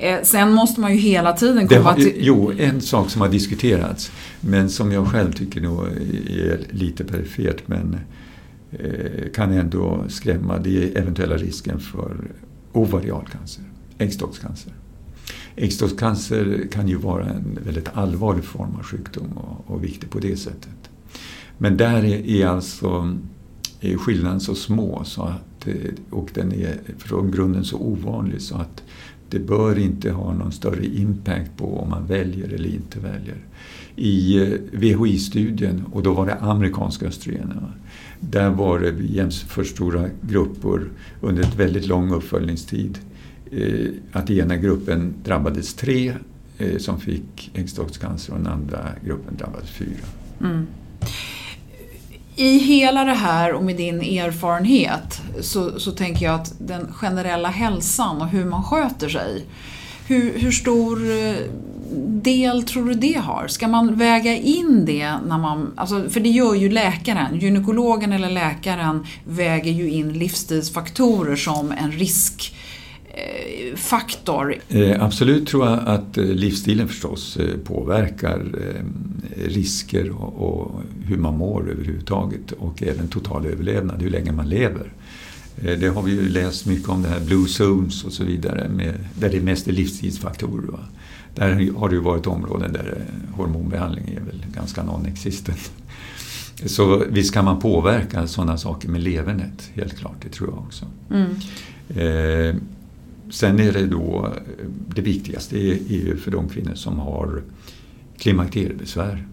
Eh, 0.06 0.22
sen 0.22 0.52
måste 0.52 0.80
man 0.80 0.92
ju 0.92 0.98
hela 0.98 1.32
tiden 1.32 1.68
komma 1.68 1.80
har, 1.80 1.94
till... 1.94 2.14
jo, 2.16 2.52
en 2.58 2.80
sak 2.80 3.10
som 3.10 3.20
har 3.20 3.28
diskuterats, 3.28 4.12
men 4.40 4.70
som 4.70 4.92
jag 4.92 5.06
själv 5.06 5.32
tycker 5.32 5.60
nog 5.60 5.86
är 6.28 6.60
lite 6.70 7.04
perifert, 7.04 7.62
men 7.66 7.96
eh, 8.70 9.32
kan 9.34 9.52
ändå 9.52 10.04
skrämma, 10.08 10.58
det 10.58 10.84
är 10.84 10.98
eventuella 10.98 11.36
risken 11.36 11.80
för 11.80 12.16
ovarialcancer, 12.72 13.64
äggstockscancer. 13.98 14.72
Äggstockscancer 15.56 16.68
kan 16.72 16.88
ju 16.88 16.96
vara 16.96 17.26
en 17.26 17.58
väldigt 17.64 17.88
allvarlig 17.92 18.44
form 18.44 18.74
av 18.78 18.82
sjukdom 18.82 19.32
och, 19.38 19.74
och 19.74 19.84
viktig 19.84 20.10
på 20.10 20.18
det 20.18 20.36
sättet. 20.36 20.90
Men 21.58 21.76
där 21.76 22.04
är, 22.04 22.28
är 22.28 22.46
alltså 22.46 23.16
är 23.80 23.96
skillnaden 23.96 24.40
så 24.40 24.54
små 24.54 25.04
så 25.04 25.22
att, 25.22 25.66
eh, 25.66 25.74
och 26.10 26.30
den 26.34 26.52
är 26.52 26.80
från 26.98 27.30
grunden 27.30 27.64
så 27.64 27.76
ovanlig 27.78 28.42
så 28.42 28.56
att 28.56 28.82
det 29.30 29.38
bör 29.38 29.78
inte 29.78 30.10
ha 30.10 30.32
någon 30.32 30.52
större 30.52 30.86
impact 30.86 31.56
på 31.56 31.78
om 31.78 31.90
man 31.90 32.06
väljer 32.06 32.48
eller 32.48 32.68
inte 32.68 33.00
väljer. 33.00 33.36
I 33.96 34.42
eh, 34.42 34.48
VHI-studien, 34.72 35.84
och 35.92 36.02
då 36.02 36.12
var 36.12 36.26
det 36.26 36.34
amerikanska 36.34 37.06
östrogenerna, 37.06 37.72
där 38.20 38.50
var 38.50 38.78
det 38.78 38.94
jämfört 39.04 39.66
stora 39.66 40.08
grupper 40.22 40.88
under 41.20 41.42
ett 41.42 41.56
väldigt 41.56 41.86
lång 41.86 42.12
uppföljningstid 42.12 42.98
eh, 43.50 43.88
att 44.12 44.30
i 44.30 44.38
ena 44.38 44.56
gruppen 44.56 45.14
drabbades 45.24 45.74
tre 45.74 46.14
som 46.78 47.00
fick 47.00 47.50
äggstockscancer 47.54 48.32
och 48.32 48.38
den 48.38 48.46
andra 48.46 48.88
gruppen 49.04 49.36
drabbades 49.36 49.70
fyra. 49.70 50.06
Mm. 50.40 50.66
I 52.38 52.58
hela 52.58 53.04
det 53.04 53.14
här 53.14 53.52
och 53.52 53.62
med 53.62 53.76
din 53.76 54.00
erfarenhet 54.00 55.20
så, 55.40 55.80
så 55.80 55.92
tänker 55.92 56.26
jag 56.26 56.34
att 56.34 56.52
den 56.58 56.92
generella 56.92 57.48
hälsan 57.48 58.22
och 58.22 58.28
hur 58.28 58.44
man 58.44 58.64
sköter 58.64 59.08
sig. 59.08 59.44
Hur, 60.06 60.38
hur 60.38 60.52
stor 60.52 61.10
eh, 61.10 61.34
del 62.06 62.62
tror 62.62 62.84
du 62.84 62.94
det 62.94 63.18
har? 63.18 63.48
Ska 63.48 63.68
man 63.68 63.96
väga 63.96 64.36
in 64.36 64.84
det 64.84 65.12
när 65.26 65.38
man... 65.38 65.72
Alltså, 65.76 66.10
för 66.10 66.20
det 66.20 66.28
gör 66.28 66.54
ju 66.54 66.68
läkaren. 66.68 67.38
Gynekologen 67.40 68.12
eller 68.12 68.30
läkaren 68.30 69.06
väger 69.24 69.72
ju 69.72 69.90
in 69.90 70.12
livsstilsfaktorer 70.12 71.36
som 71.36 71.72
en 71.72 71.92
risk 71.92 72.54
Eh, 74.68 75.02
absolut 75.04 75.48
tror 75.48 75.66
jag 75.66 75.78
att 75.86 76.18
eh, 76.18 76.24
livsstilen 76.24 76.88
förstås 76.88 77.36
eh, 77.36 77.56
påverkar 77.64 78.44
risker 79.36 80.10
och, 80.10 80.82
hur 81.04 81.16
man 81.16 81.38
mår 81.38 81.70
överhuvudtaget 81.70 82.52
och 82.52 82.82
även 82.82 83.08
total 83.08 83.46
överlevnad, 83.46 84.02
hur 84.02 84.10
länge 84.10 84.32
man 84.32 84.48
lever. 84.48 84.92
Det 85.60 85.88
har 85.88 86.02
vi 86.02 86.12
ju 86.12 86.28
läst 86.28 86.66
mycket 86.66 86.88
om 86.88 87.02
det 87.02 87.08
här 87.08 87.20
Blue 87.20 87.48
Zones 87.48 88.04
och 88.04 88.12
så 88.12 88.24
vidare, 88.24 88.68
med, 88.68 88.94
där 89.14 89.28
det 89.28 89.40
mest 89.40 89.68
är 89.68 89.72
livsstilsfaktorer. 89.72 90.66
Va? 90.66 90.78
Där 91.38 91.72
har 91.76 91.88
det 91.88 91.94
ju 91.94 92.00
varit 92.00 92.26
områden 92.26 92.72
där 92.72 92.96
eh, 92.96 93.36
hormonbehandling 93.36 94.08
är 94.16 94.20
väl 94.20 94.44
ganska 94.54 94.82
non-existent. 94.82 95.70
Så 96.66 97.04
visst 97.10 97.34
kan 97.34 97.44
man 97.44 97.60
påverka 97.60 98.26
sådana 98.26 98.58
saker 98.58 98.88
med 98.88 99.02
levernet, 99.02 99.70
helt 99.74 99.98
klart, 99.98 100.16
det 100.22 100.28
tror 100.28 100.48
jag 100.48 100.58
också. 100.58 100.86
Mm. 101.10 101.30
Eh, 101.88 102.56
sen 103.30 103.60
är 103.60 103.72
det 103.72 103.86
då, 103.86 104.26
eh, 104.26 104.64
det 104.94 105.02
viktigaste 105.02 105.56
är, 105.56 105.92
ju 105.92 106.16
för 106.16 106.30
de 106.30 106.48
kvinnor 106.48 106.74
som 106.74 106.98
har 106.98 107.42
klimakteriebesvär. 108.18 109.26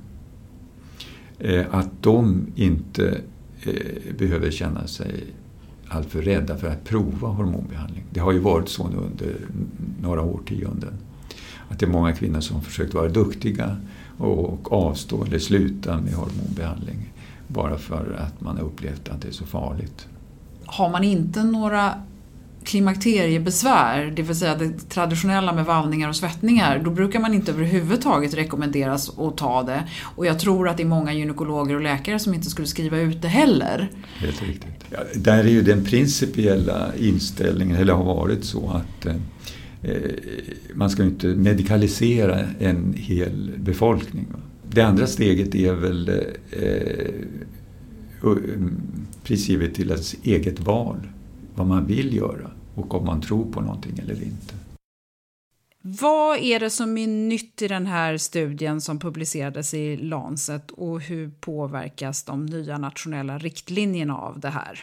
Eh, 1.39 1.65
att 1.71 1.89
de 2.01 2.47
inte 2.55 3.21
eh, 3.63 4.15
behöver 4.17 4.51
känna 4.51 4.88
sig 4.88 5.23
alltför 5.88 6.21
rädda 6.21 6.58
för 6.58 6.67
att 6.67 6.84
prova 6.84 7.27
hormonbehandling. 7.27 8.03
Det 8.10 8.19
har 8.19 8.31
ju 8.31 8.39
varit 8.39 8.69
så 8.69 8.88
nu 8.88 8.95
under 8.95 9.36
några 10.01 10.21
årtionden. 10.21 10.93
Att 11.69 11.79
det 11.79 11.86
är 11.86 11.89
många 11.89 12.13
kvinnor 12.13 12.39
som 12.39 12.62
försökt 12.62 12.93
vara 12.93 13.10
duktiga 13.10 13.77
och 14.17 14.73
avstå 14.73 15.23
eller 15.23 15.39
sluta 15.39 16.01
med 16.01 16.13
hormonbehandling 16.13 17.13
bara 17.47 17.77
för 17.77 18.19
att 18.19 18.41
man 18.41 18.58
har 18.58 18.63
upplevt 18.63 19.10
att 19.10 19.21
det 19.21 19.27
är 19.27 19.31
så 19.31 19.45
farligt. 19.45 20.08
Har 20.65 20.89
man 20.89 21.03
inte 21.03 21.43
några 21.43 21.93
klimakteriebesvär, 22.65 24.13
det 24.15 24.21
vill 24.21 24.36
säga 24.36 24.56
det 24.56 24.89
traditionella 24.89 25.54
med 25.54 25.65
vallningar 25.65 26.10
och 26.10 26.15
svettningar, 26.15 26.82
då 26.84 26.91
brukar 26.91 27.19
man 27.19 27.34
inte 27.34 27.51
överhuvudtaget 27.51 28.34
rekommenderas 28.34 29.19
att 29.19 29.38
ta 29.38 29.63
det. 29.63 29.84
Och 30.01 30.25
jag 30.25 30.39
tror 30.39 30.69
att 30.69 30.78
det 30.78 30.84
är 30.84 30.88
många 30.88 31.13
gynekologer 31.13 31.75
och 31.75 31.82
läkare 31.82 32.19
som 32.19 32.34
inte 32.34 32.49
skulle 32.49 32.67
skriva 32.67 32.99
ut 32.99 33.21
det 33.21 33.28
heller. 33.28 33.91
Helt 34.17 34.41
riktigt. 34.41 34.86
Ja, 34.89 34.99
där 35.15 35.43
är 35.43 35.49
ju 35.49 35.62
den 35.62 35.84
principiella 35.84 36.95
inställningen, 36.95 37.78
eller 37.78 37.93
har 37.93 38.04
varit 38.04 38.45
så 38.45 38.69
att 38.69 39.06
eh, 39.06 39.15
man 40.73 40.89
ska 40.89 41.04
inte 41.04 41.28
medikalisera 41.28 42.39
en 42.60 42.93
hel 42.97 43.51
befolkning. 43.58 44.28
Det 44.69 44.82
andra 44.82 45.08
steget 45.08 45.56
är 45.56 45.73
väl 45.73 46.10
eh, 46.51 47.15
prisgivet 49.23 49.75
till 49.75 49.89
ens 49.89 50.15
eget 50.23 50.60
val, 50.60 50.97
vad 51.56 51.67
man 51.67 51.88
vill 51.88 52.15
göra 52.15 52.51
och 52.76 52.94
om 52.94 53.06
man 53.06 53.22
tror 53.22 53.52
på 53.52 53.62
någonting 53.62 54.00
eller 54.04 54.24
inte. 54.24 54.54
Vad 56.02 56.38
är 56.38 56.60
det 56.60 56.70
som 56.70 56.98
är 56.98 57.08
nytt 57.08 57.62
i 57.62 57.68
den 57.68 57.86
här 57.86 58.18
studien 58.18 58.82
som 58.82 59.00
publicerades 59.00 59.74
i 59.74 59.98
Lancet 59.98 60.72
och 60.72 61.02
hur 61.02 61.30
påverkas 61.40 62.26
de 62.26 62.46
nya 62.46 62.78
nationella 62.78 63.38
riktlinjerna 63.38 64.18
av 64.18 64.40
det 64.40 64.50
här? 64.50 64.80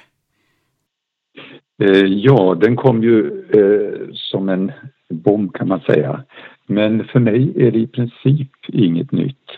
Eh, 1.83 2.07
ja, 2.07 2.55
den 2.61 2.77
kom 2.77 3.03
ju 3.03 3.45
eh, 3.51 4.09
som 4.13 4.49
en 4.49 4.73
bomb 5.11 5.55
kan 5.55 5.69
man 5.69 5.81
säga. 5.81 6.25
Men 6.67 7.05
för 7.05 7.21
mig 7.21 7.53
är 7.57 7.71
det 7.71 7.79
i 7.79 7.87
princip 7.87 8.51
inget 8.69 9.13
nytt. 9.13 9.51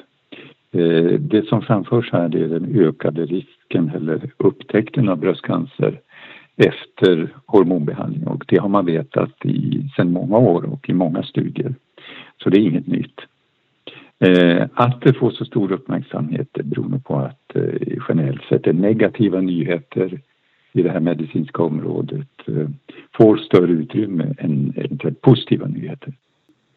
Eh, 0.73 1.21
det 1.21 1.47
som 1.49 1.63
framförs 1.63 2.13
här 2.13 2.37
är 2.37 2.49
den 2.49 2.81
ökade 2.81 3.27
risken 3.27 3.91
eller 3.95 4.31
upptäckten 4.37 5.09
av 5.09 5.19
bröstcancer 5.19 6.01
efter 6.57 7.35
hormonbehandling 7.47 8.27
och 8.27 8.45
det 8.49 8.59
har 8.59 8.69
man 8.69 8.87
vetat 8.87 9.45
i 9.45 9.91
sedan 9.97 10.13
många 10.13 10.39
år 10.39 10.65
och 10.65 10.89
i 10.89 10.93
många 10.93 11.23
studier. 11.23 11.75
Så 12.43 12.51
det 12.51 12.59
är 12.59 12.63
inget 12.63 12.87
nytt. 12.87 13.21
Eh, 14.19 14.67
att 14.75 15.01
det 15.01 15.15
får 15.15 15.31
så 15.31 15.45
stor 15.45 15.73
uppmärksamhet 15.73 16.53
beror 16.53 16.99
på 16.99 17.17
att 17.17 17.57
eh, 17.57 17.99
generellt 18.09 18.43
sett 18.43 18.67
är 18.67 18.73
negativa 18.73 19.41
nyheter 19.41 20.21
i 20.73 20.83
det 20.83 20.91
här 20.91 21.01
medicinska 21.01 21.63
området 21.63 22.29
eh, 22.47 22.69
får 23.17 23.37
större 23.37 23.73
utrymme 23.73 24.35
än 24.39 24.73
eventuellt 24.77 25.21
positiva 25.21 25.67
nyheter. 25.67 26.13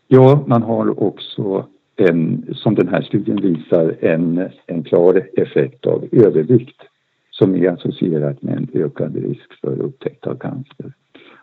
Ja, 0.08 0.44
man 0.48 0.64
har 0.64 1.04
också 1.04 1.66
en, 1.96 2.46
som 2.56 2.76
den 2.76 2.88
här 2.88 3.02
studien 3.02 3.42
visar, 3.42 3.96
en, 4.02 4.50
en 4.68 4.84
klar 4.84 5.28
effekt 5.38 5.86
av 5.86 6.06
övervikt 6.12 6.82
som 7.38 7.56
är 7.56 7.70
associerat 7.70 8.42
med 8.42 8.58
en 8.58 8.68
ökad 8.74 9.16
risk 9.16 9.54
för 9.62 9.82
upptäckt 9.82 10.28
av 10.28 10.36
cancer. 10.36 10.94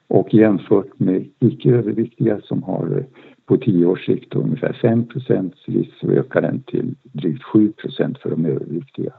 Och 0.07 0.35
jämfört 0.35 0.98
med 0.98 1.26
icke 1.38 1.70
överviktiga 1.70 2.40
som 2.40 2.62
har 2.62 2.98
eh, 2.98 3.04
på 3.46 3.57
tio 3.57 3.87
års 3.87 4.07
sikt 4.07 4.35
ungefär 4.35 4.72
5 4.72 5.07
risk 5.66 5.90
så 6.00 6.11
ökar 6.11 6.42
den 6.42 6.62
till 6.62 6.94
drygt 7.02 7.42
7% 7.42 8.18
för 8.18 8.30
de 8.30 8.46
överviktiga. 8.46 9.12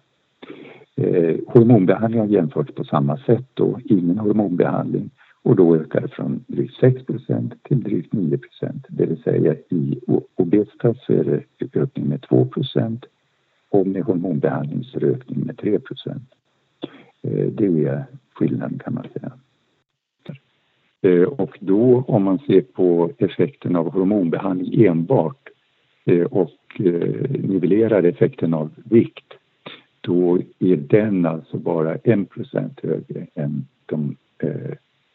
Eh, 0.96 1.36
hormonbehandling 1.48 2.20
har 2.20 2.28
jämförts 2.28 2.74
på 2.74 2.84
samma 2.84 3.18
sätt 3.18 3.46
då, 3.54 3.80
ingen 3.86 4.18
hormonbehandling. 4.18 5.10
Och 5.44 5.56
då 5.56 5.76
ökar 5.76 6.02
det 6.02 6.08
från 6.08 6.44
drygt 6.48 6.82
6% 6.82 7.52
till 7.64 7.84
drygt 7.84 8.14
9% 8.14 8.40
Det 8.90 9.06
vill 9.06 9.24
säga 9.24 9.56
i 9.70 10.00
obesitas 10.36 11.06
så 11.06 11.14
är 11.14 11.24
det 11.24 11.80
ökning 11.80 12.06
med 12.06 12.20
2% 12.20 13.04
och 13.70 13.88
med 13.88 14.04
hormonbehandling 14.04 14.84
så 14.84 14.98
är 14.98 15.02
det 15.02 15.08
ökning 15.08 15.46
med 15.46 15.58
3 15.58 15.80
det 17.56 17.86
är 17.86 18.06
skillnaden 18.34 18.80
kan 18.80 18.94
man 18.94 19.08
säga. 19.14 19.32
Eh, 21.02 21.24
och 21.24 21.58
då 21.60 22.04
om 22.08 22.24
man 22.24 22.40
ser 22.40 22.62
på 22.62 23.12
effekten 23.18 23.76
av 23.76 23.90
hormonbehandling 23.92 24.86
enbart 24.86 25.50
eh, 26.06 26.24
och 26.24 26.60
eh, 26.80 27.30
nivellerar 27.30 28.04
effekten 28.04 28.54
av 28.54 28.70
vikt 28.84 29.34
då 30.02 30.40
är 30.60 30.76
den 30.76 31.26
alltså 31.26 31.58
bara 31.58 31.96
1% 31.98 32.80
högre 32.84 33.28
än 33.36 33.66
de 33.86 34.16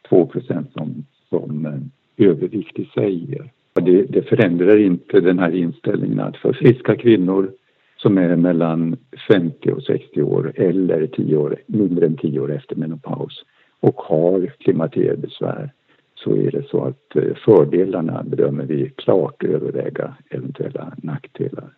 2 0.09 0.31
som, 0.75 1.05
som 1.29 1.81
övervikt 2.17 2.79
i 2.79 2.85
sig 2.85 3.31
ger. 3.31 3.51
Det, 3.73 4.03
det 4.03 4.23
förändrar 4.23 4.77
inte 4.77 5.21
den 5.21 5.39
här 5.39 5.55
inställningen 5.55 6.21
att 6.21 6.37
för 6.37 6.53
friska 6.53 6.97
kvinnor 6.97 7.53
som 8.03 8.19
är 8.19 8.37
mellan 8.37 8.97
50 9.29 9.71
och 9.71 9.83
60 9.83 10.23
år 10.23 10.53
eller 10.57 11.07
10 11.07 11.37
år, 11.37 11.57
mindre 11.67 12.07
än 12.07 12.17
10 12.17 12.41
år 12.41 12.53
efter 12.53 12.77
menopaus 12.77 13.45
och 13.81 13.97
har 13.97 14.47
klimakteriebesvär 14.47 15.73
så 16.15 16.37
är 16.37 16.51
det 16.51 16.69
så 16.69 16.85
att 16.85 17.17
eh, 17.17 17.35
fördelarna 17.45 18.23
bedömer 18.23 18.65
vi 18.65 18.91
klart 18.97 19.45
överväga 19.45 20.17
eventuella 20.31 20.93
nackdelar. 20.97 21.71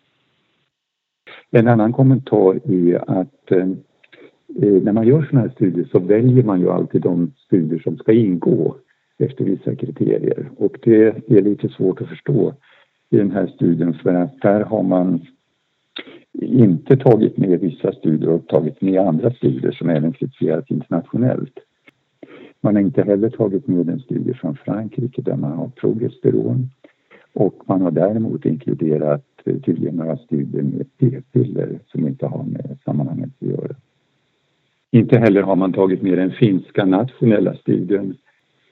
En 1.51 1.69
annan 1.69 1.93
kommentar 1.93 2.61
är 2.65 3.21
att 3.21 3.51
eh, 3.51 3.69
eh, 4.63 4.83
när 4.83 4.93
man 4.93 5.07
gör 5.07 5.23
sådana 5.23 5.41
här 5.41 5.55
studier 5.55 5.89
så 5.93 5.99
väljer 5.99 6.45
man 6.45 6.61
ju 6.61 6.71
alltid 6.71 7.03
de 7.03 7.33
studier 7.47 7.79
som 7.79 7.97
ska 7.97 8.13
ingå 8.13 8.77
efter 9.19 9.45
vissa 9.45 9.75
kriterier 9.77 10.51
och 10.57 10.79
det 10.83 11.31
är 11.31 11.43
lite 11.43 11.69
svårt 11.69 12.01
att 12.01 12.09
förstå 12.09 12.55
i 13.11 13.17
den 13.17 13.31
här 13.31 13.47
studien 13.47 13.95
för 13.95 14.15
att 14.15 14.41
där 14.41 14.61
har 14.61 14.83
man 14.83 15.21
inte 16.43 16.97
tagit 16.97 17.37
med 17.37 17.61
vissa 17.61 17.93
studier 17.93 18.29
och 18.29 18.47
tagit 18.47 18.81
med 18.81 19.01
andra 19.01 19.31
studier 19.31 19.73
som 19.73 19.91
även 19.91 20.13
kritiserats 20.13 20.71
internationellt. 20.71 21.59
Man 22.61 22.75
har 22.75 22.83
inte 22.83 23.03
heller 23.03 23.31
tagit 23.31 23.67
med 23.67 23.89
en 23.89 24.01
studie 24.01 24.35
från 24.35 24.57
Frankrike 24.57 25.23
där 25.23 25.37
man 25.37 25.53
har 25.53 25.69
progesteron 25.69 26.71
och 27.33 27.63
man 27.67 27.81
har 27.81 27.91
däremot 27.91 28.45
inkluderat 28.45 29.25
eh, 29.45 29.57
tydligen 29.57 29.97
några 29.97 30.17
studier 30.17 30.63
med 30.63 30.87
p-piller 30.99 31.79
som 31.87 32.07
inte 32.07 32.27
har 32.27 32.45
med 32.45 32.79
sammanhanget 32.85 33.31
att 33.41 33.49
göra. 33.49 33.75
Inte 34.91 35.19
heller 35.19 35.43
har 35.43 35.57
man 35.57 35.73
tagit 35.73 36.03
med 36.03 36.19
den 36.19 36.31
finska 36.31 36.85
nationella 36.85 37.55
studien 37.55 38.17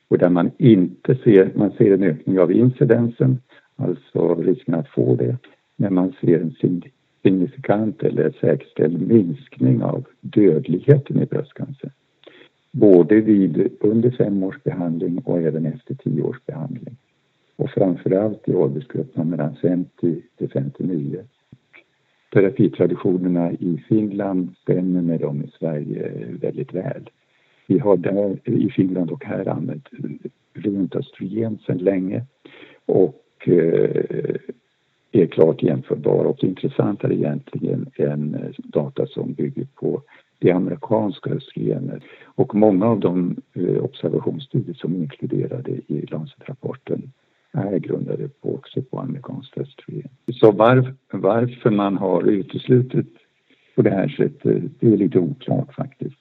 och 0.08 0.18
där 0.18 0.30
man 0.30 0.50
inte 0.58 1.14
ser, 1.14 1.52
man 1.54 1.70
ser 1.70 1.94
en 1.94 2.02
ökning 2.02 2.38
av 2.38 2.52
incidensen, 2.52 3.38
alltså 3.76 4.34
risken 4.34 4.74
att 4.74 4.88
få 4.88 5.14
det, 5.14 5.36
men 5.76 5.94
man 5.94 6.12
ser 6.20 6.40
en 6.40 6.52
signifikant 7.22 8.02
eller 8.02 8.34
säkerställd 8.40 9.08
minskning 9.08 9.82
av 9.82 10.04
dödligheten 10.20 11.22
i 11.22 11.26
bröstcancer. 11.26 11.90
Både 12.72 13.20
vid 13.20 13.72
under 13.80 14.10
fem 14.10 14.42
års 14.42 14.62
behandling 14.62 15.18
och 15.18 15.40
även 15.40 15.66
efter 15.66 15.94
tio 15.94 16.22
års 16.22 16.40
behandling. 16.46 16.96
Och 17.56 17.70
framförallt 17.70 18.48
i 18.48 18.54
åldersgrupperna 18.54 19.24
mellan 19.24 19.56
50 19.56 20.22
till 20.38 20.50
59. 20.50 21.24
Terapitraditionerna 22.32 23.52
i 23.52 23.84
Finland 23.88 24.54
stämmer 24.62 25.02
med 25.02 25.20
dem 25.20 25.42
i 25.44 25.50
Sverige 25.58 26.12
väldigt 26.40 26.74
väl. 26.74 27.10
Vi 27.66 27.78
har 27.78 27.96
där 27.96 28.38
i 28.44 28.70
Finland 28.70 29.10
och 29.10 29.24
här 29.24 29.48
använt 29.48 29.88
rent 30.54 30.96
östrogen 30.96 31.58
sedan 31.66 31.78
länge 31.78 32.24
och 32.86 33.48
eh, 33.48 34.34
är 35.12 35.26
klart 35.26 35.62
jämförbara 35.62 36.28
och 36.28 36.44
intressantare 36.44 37.14
egentligen 37.14 37.90
än 37.96 38.34
eh, 38.34 38.50
data 38.56 39.06
som 39.06 39.32
bygger 39.32 39.66
på 39.74 40.02
det 40.38 40.52
amerikanska 40.52 41.30
östrogenet. 41.30 42.02
Och 42.24 42.54
många 42.54 42.86
av 42.86 43.00
de 43.00 43.36
eh, 43.54 43.84
observationsstudier 43.84 44.74
som 44.74 44.94
är 44.94 44.98
inkluderade 44.98 45.70
i 45.70 46.06
Lancet-rapporten 46.10 47.12
är 47.52 47.78
grundade 47.78 48.28
på, 48.28 48.54
också 48.54 48.82
på 48.82 48.98
amerikanskt 48.98 49.58
östrogen. 49.58 50.08
Så 50.40 50.52
var, 50.52 50.94
varför 51.12 51.70
man 51.70 51.96
har 51.96 52.22
uteslutit 52.22 53.16
på 53.74 53.82
det 53.82 53.90
här 53.90 54.08
sättet, 54.08 54.62
det 54.80 54.86
är 54.86 54.96
lite 54.96 55.18
oklart 55.18 55.74
faktiskt. 55.74 56.16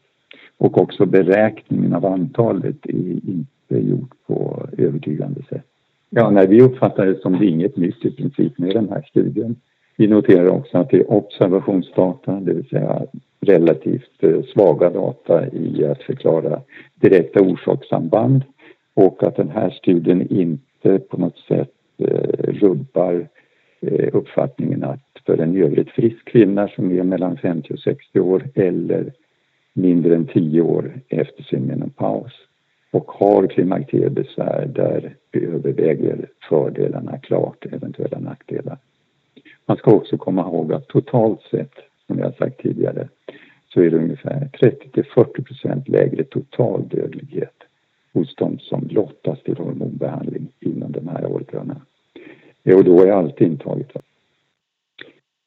Och 0.58 0.78
också 0.78 1.06
beräkningen 1.06 1.94
av 1.94 2.06
antalet 2.06 2.86
är 2.86 3.30
inte 3.30 3.76
gjort 3.90 4.12
på 4.28 4.68
övertygande 4.78 5.44
sätt. 5.44 5.66
Ja, 6.10 6.30
nej, 6.30 6.48
vi 6.48 6.62
uppfattar 6.62 7.06
det 7.06 7.22
som 7.22 7.40
det 7.40 7.46
är 7.46 7.50
inget 7.50 7.78
nytt 7.78 8.06
i 8.06 8.12
princip 8.12 8.58
med 8.58 8.76
den 8.76 8.90
här 8.90 9.02
studien. 9.10 9.56
Vi 9.98 10.08
noterar 10.08 10.48
också 10.48 10.78
att 10.78 10.90
det 10.90 10.98
är 10.98 11.12
observationsdata, 11.12 12.40
det 12.40 12.54
vill 12.54 12.70
säga 12.70 13.06
relativt 13.42 14.24
eh, 14.24 14.42
svaga 14.54 14.90
data 14.90 15.48
i 15.48 15.86
att 15.86 16.02
förklara 16.02 16.62
direkta 16.96 17.42
orsakssamband 17.42 18.44
och 18.94 19.24
att 19.24 19.36
den 19.36 19.50
här 19.50 19.70
studien 19.70 20.28
inte 20.32 21.00
på 21.00 21.18
något 21.18 21.38
sätt 21.38 21.74
eh, 21.98 22.54
rubbar 22.54 23.28
eh, 23.82 24.10
uppfattningen 24.14 24.84
att 24.84 25.00
för 25.26 25.38
en 25.38 25.56
i 25.56 25.62
övrigt 25.62 25.90
frisk 25.90 26.26
kvinna 26.26 26.68
som 26.68 26.92
är 26.92 27.04
mellan 27.04 27.38
50 27.38 27.74
och 27.74 27.80
60 27.80 28.20
år 28.20 28.50
eller 28.56 29.14
mindre 29.74 30.16
än 30.16 30.26
tio 30.26 30.62
år 30.62 31.02
efter 31.10 31.44
sin 31.44 31.64
menopaus 31.64 32.34
och 32.92 33.12
har 33.12 33.48
klimakteriebesvär 33.48 34.66
där 34.66 35.16
överväger 35.32 36.30
fördelarna 36.50 37.18
klart 37.18 37.66
eventuella 37.66 38.20
nackdelar. 38.20 38.78
Man 39.66 39.78
ska 39.78 39.92
också 39.92 40.18
komma 40.18 40.42
ihåg 40.42 40.74
att 40.74 40.88
totalt 40.88 41.42
sett, 41.42 41.74
som 42.08 42.20
jag 42.20 42.36
sagt 42.36 42.62
tidigare, 42.62 43.08
så 43.74 43.82
är 43.82 43.92
det 43.92 43.98
ungefär 43.98 44.50
30 44.60 44.90
till 44.90 45.06
40 45.06 45.42
procent 45.42 45.88
lägre 45.88 46.24
total 46.24 46.88
dödlighet 46.88 47.64
hos 48.14 48.36
de 48.36 48.60
som 48.60 48.88
lottas 48.92 49.44
till 49.44 49.58
hormonbehandling 49.58 50.48
inom 50.60 50.92
de 50.92 51.08
här 51.08 51.26
åldrarna. 51.26 51.82
Och 52.76 52.84
då 52.84 53.02
är 53.02 53.12
allt 53.12 53.42
intaget. 53.42 53.92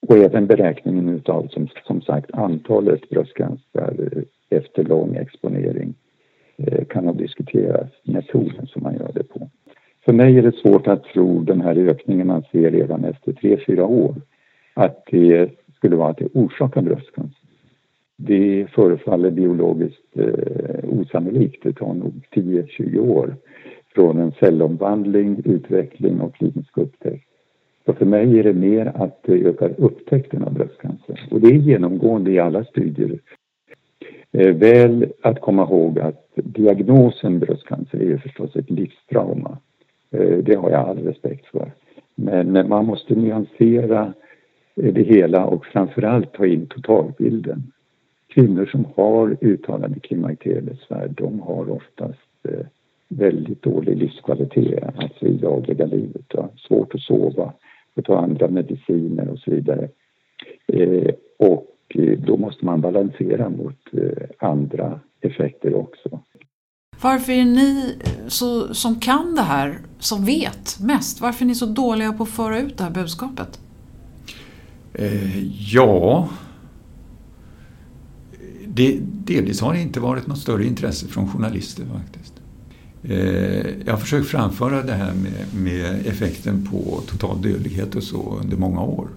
Och 0.08 0.16
även 0.16 0.46
beräkningen 0.46 1.08
utav 1.08 1.48
som, 1.48 1.68
som 1.86 2.02
sagt 2.02 2.30
antalet 2.32 3.08
bröstcancer 3.08 4.24
efter 4.50 4.84
lång 4.84 5.16
exponering 5.16 5.94
Eh, 6.66 6.84
kan 6.84 7.04
nog 7.04 7.16
diskuteras, 7.16 7.90
metoden 8.02 8.66
som 8.66 8.82
man 8.82 8.94
gör 8.94 9.10
det 9.14 9.22
på. 9.22 9.48
För 10.04 10.12
mig 10.12 10.38
är 10.38 10.42
det 10.42 10.56
svårt 10.56 10.86
att 10.86 11.04
tro 11.04 11.40
den 11.40 11.60
här 11.60 11.76
ökningen 11.76 12.26
man 12.26 12.42
ser 12.52 12.70
redan 12.70 13.04
efter 13.04 13.32
3-4 13.32 13.80
år 13.80 14.14
att 14.74 15.04
det 15.10 15.50
skulle 15.76 15.96
vara 15.96 16.10
att 16.10 16.16
det 16.16 16.28
orsakar 16.34 16.82
bröstcancer. 16.82 17.38
Det 18.16 18.66
förefaller 18.70 19.30
biologiskt 19.30 20.16
eh, 20.16 21.00
osannolikt. 21.00 21.62
Det 21.62 21.72
tar 21.72 21.94
nog 21.94 22.12
10-20 22.30 22.98
år 22.98 23.36
från 23.94 24.18
en 24.18 24.32
cellomvandling, 24.32 25.42
utveckling 25.44 26.20
och 26.20 26.34
klinisk 26.34 26.78
upptäckt. 26.78 27.28
Så 27.86 27.92
för 27.92 28.04
mig 28.04 28.38
är 28.38 28.44
det 28.44 28.52
mer 28.52 28.92
att 28.94 29.22
det 29.22 29.32
ökar 29.32 29.74
upptäckten 29.78 30.44
av 30.44 30.54
bröstcancer. 30.54 31.28
Och 31.30 31.40
det 31.40 31.48
är 31.48 31.54
genomgående 31.54 32.30
i 32.30 32.38
alla 32.38 32.64
studier. 32.64 33.18
Eh, 34.32 34.54
väl 34.54 35.12
att 35.22 35.40
komma 35.40 35.62
ihåg 35.62 35.98
att 35.98 36.30
diagnosen 36.34 37.38
bröstcancer 37.38 38.02
är 38.02 38.18
förstås 38.18 38.56
ett 38.56 38.70
livstrauma. 38.70 39.58
Eh, 40.10 40.38
det 40.38 40.54
har 40.54 40.70
jag 40.70 40.88
all 40.88 40.98
respekt 40.98 41.46
för. 41.46 41.72
Men 42.14 42.68
man 42.68 42.86
måste 42.86 43.14
nyansera 43.14 44.14
eh, 44.76 44.94
det 44.94 45.02
hela 45.02 45.44
och 45.44 45.66
framförallt 45.66 46.32
ta 46.32 46.46
in 46.46 46.66
totalbilden. 46.66 47.72
Kvinnor 48.28 48.66
som 48.66 48.86
har 48.96 49.36
uttalade 49.40 50.00
klimakteriebesvär, 50.00 51.08
de 51.08 51.40
har 51.40 51.70
oftast 51.70 52.46
eh, 52.48 52.66
väldigt 53.08 53.62
dålig 53.62 53.96
livskvalitet, 53.96 54.84
alltså 54.96 55.26
i 55.26 55.32
dagliga 55.32 55.86
livet. 55.86 56.34
Svårt 56.68 56.94
att 56.94 57.00
sova, 57.00 57.52
att 57.94 58.04
ta 58.04 58.18
andra 58.18 58.48
mediciner 58.48 59.28
och 59.28 59.38
så 59.38 59.50
vidare. 59.50 59.88
Eh, 60.66 61.14
och 61.38 61.66
då 62.26 62.36
måste 62.36 62.64
man 62.64 62.80
balansera 62.80 63.48
mot 63.48 63.78
andra 64.38 65.00
effekter 65.20 65.74
också. 65.74 66.20
Varför 67.00 67.32
är 67.32 67.44
ni 67.44 67.98
så, 68.28 68.74
som 68.74 69.00
kan 69.00 69.34
det 69.34 69.42
här, 69.42 69.78
som 69.98 70.24
vet 70.24 70.80
mest, 70.80 71.20
varför 71.20 71.44
är 71.44 71.48
ni 71.48 71.54
så 71.54 71.66
dåliga 71.66 72.12
på 72.12 72.22
att 72.22 72.28
föra 72.28 72.60
ut 72.60 72.78
det 72.78 72.84
här 72.84 72.90
budskapet? 72.90 73.60
Eh, 74.94 75.48
ja, 75.72 76.28
det, 78.66 78.98
delvis 79.02 79.60
har 79.60 79.74
det 79.74 79.80
inte 79.80 80.00
varit 80.00 80.26
något 80.26 80.38
större 80.38 80.64
intresse 80.64 81.06
från 81.06 81.28
journalister 81.28 81.84
faktiskt. 81.84 82.34
Eh, 83.02 83.84
jag 83.84 83.92
har 83.92 83.98
försökt 83.98 84.26
framföra 84.26 84.82
det 84.82 84.92
här 84.92 85.12
med, 85.14 85.62
med, 85.62 86.06
effekten 86.06 86.68
på 86.70 87.00
total 87.06 87.42
dödlighet 87.42 87.94
och 87.94 88.02
så 88.02 88.38
under 88.40 88.56
många 88.56 88.80
år. 88.80 89.08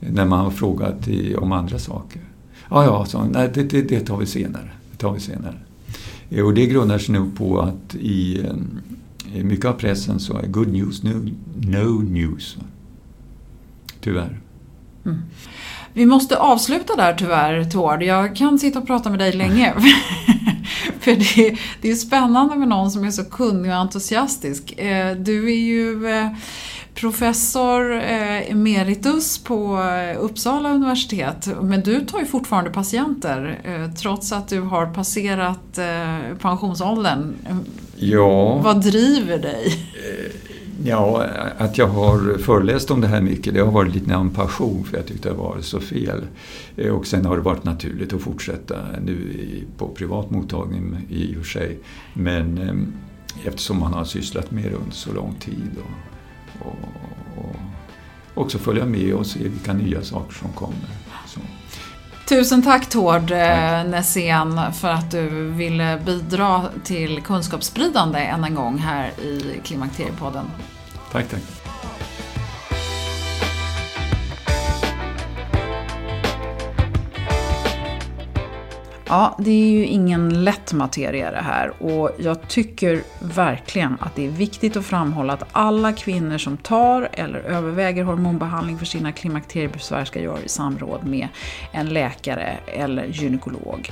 När 0.00 0.24
man 0.24 0.38
har 0.38 0.50
frågat 0.50 1.08
i, 1.08 1.36
om 1.36 1.52
andra 1.52 1.78
saker. 1.78 2.22
Ja, 2.70 2.84
ja, 2.84 3.04
så, 3.04 3.24
nej, 3.24 3.50
det, 3.54 3.62
det, 3.62 3.82
det 3.82 4.00
tar 4.00 4.16
vi 4.16 4.26
senare. 4.26 4.70
Det 4.90 4.98
tar 4.98 5.12
vi 5.12 5.20
senare. 5.20 5.54
Eh, 6.30 6.44
och 6.44 6.54
det 6.54 6.66
grundar 6.66 6.98
sig 6.98 7.14
nog 7.14 7.36
på 7.36 7.60
att 7.60 7.94
i, 7.94 8.46
i 9.34 9.44
mycket 9.44 9.64
av 9.64 9.72
pressen 9.72 10.20
så 10.20 10.38
är 10.38 10.46
good 10.46 10.72
news 10.72 11.02
no, 11.02 11.30
no 11.56 12.02
news. 12.02 12.56
Tyvärr. 14.00 14.40
Mm. 15.04 15.18
Vi 15.92 16.06
måste 16.06 16.38
avsluta 16.38 16.96
där 16.96 17.14
tyvärr 17.14 17.64
Tord. 17.64 18.02
Jag 18.02 18.36
kan 18.36 18.58
sitta 18.58 18.78
och 18.78 18.86
prata 18.86 19.10
med 19.10 19.18
dig 19.18 19.32
länge. 19.32 19.74
För 21.00 21.12
det, 21.12 21.58
det 21.80 21.90
är 21.90 21.94
spännande 21.94 22.56
med 22.56 22.68
någon 22.68 22.90
som 22.90 23.04
är 23.04 23.10
så 23.10 23.24
kunnig 23.24 23.70
och 23.70 23.76
entusiastisk. 23.76 24.78
Eh, 24.78 25.16
du 25.16 25.50
är 25.50 25.56
ju 25.56 26.08
eh, 26.08 26.28
professor 27.00 27.92
eh, 27.92 28.50
emeritus 28.50 29.38
på 29.38 29.82
Uppsala 30.20 30.70
universitet. 30.70 31.48
Men 31.62 31.80
du 31.80 32.00
tar 32.00 32.18
ju 32.18 32.26
fortfarande 32.26 32.70
patienter 32.70 33.60
trots 33.96 34.32
att 34.32 34.48
du 34.48 34.60
har 34.60 34.86
passerat 34.86 35.78
pensionsåldern. 36.38 37.34
Ja. 37.96 38.58
Vad 38.58 38.82
driver 38.82 39.38
dig? 39.38 39.88
Ja, 40.84 41.24
att 41.58 41.78
jag 41.78 41.86
har 41.86 42.38
föreläst 42.38 42.90
om 42.90 43.00
det 43.00 43.06
här 43.06 43.20
mycket, 43.20 43.54
det 43.54 43.60
har 43.60 43.72
varit 43.72 43.94
lite 43.94 44.16
av 44.16 44.20
en 44.20 44.30
passion 44.30 44.84
för 44.84 44.96
jag 44.96 45.06
tyckte 45.06 45.28
det 45.28 45.34
var 45.34 45.60
så 45.60 45.80
fel. 45.80 46.26
Eh, 46.76 46.92
och 46.92 47.06
sen 47.06 47.26
har 47.26 47.36
det 47.36 47.42
varit 47.42 47.64
naturligt 47.64 48.12
att 48.12 48.22
fortsätta 48.22 48.76
nu 49.04 49.36
på 49.78 49.88
privat 49.88 50.30
mottagning 50.30 51.06
i 51.10 51.32
och 51.32 51.36
för 51.36 51.44
sig. 51.44 51.78
Men 52.14 52.92
eftersom 53.44 53.80
man 53.80 53.92
har 53.92 54.04
sysslat 54.04 54.50
med 54.50 54.64
det 54.64 54.76
under 54.76 54.90
så 54.90 55.12
lång 55.12 55.34
tid 55.40 55.70
och, 55.78 56.07
och, 56.60 56.76
och 57.36 57.56
också 58.34 58.58
följa 58.58 58.84
med 58.84 59.14
och 59.14 59.26
se 59.26 59.48
vilka 59.48 59.72
nya 59.72 60.02
saker 60.02 60.34
som 60.34 60.52
kommer. 60.52 60.88
Så. 61.26 61.40
Tusen 62.28 62.62
tack 62.62 62.88
Tord 62.88 63.30
eh, 63.30 63.84
Nässén 63.84 64.60
för 64.72 64.88
att 64.88 65.10
du 65.10 65.50
ville 65.50 66.00
bidra 66.06 66.64
till 66.84 67.22
kunskapsspridande 67.22 68.18
än 68.18 68.44
en 68.44 68.54
gång 68.54 68.78
här 68.78 69.08
i 69.20 69.60
Klimakteriepodden. 69.64 70.44
Tack, 71.12 71.28
tack. 71.28 71.57
Ja, 79.10 79.36
det 79.38 79.50
är 79.50 79.70
ju 79.70 79.84
ingen 79.86 80.44
lätt 80.44 80.72
materia 80.72 81.30
det 81.30 81.40
här 81.40 81.82
och 81.82 82.10
jag 82.18 82.48
tycker 82.48 83.02
verkligen 83.20 83.96
att 84.00 84.16
det 84.16 84.26
är 84.26 84.30
viktigt 84.30 84.76
att 84.76 84.86
framhålla 84.86 85.32
att 85.32 85.48
alla 85.52 85.92
kvinnor 85.92 86.38
som 86.38 86.56
tar 86.56 87.08
eller 87.12 87.38
överväger 87.38 88.04
hormonbehandling 88.04 88.78
för 88.78 88.86
sina 88.86 89.12
klimakteriebesvär 89.12 90.04
ska 90.04 90.20
göra 90.20 90.40
i 90.40 90.48
samråd 90.48 91.04
med 91.04 91.28
en 91.72 91.88
läkare 91.88 92.56
eller 92.66 93.04
gynekolog. 93.04 93.90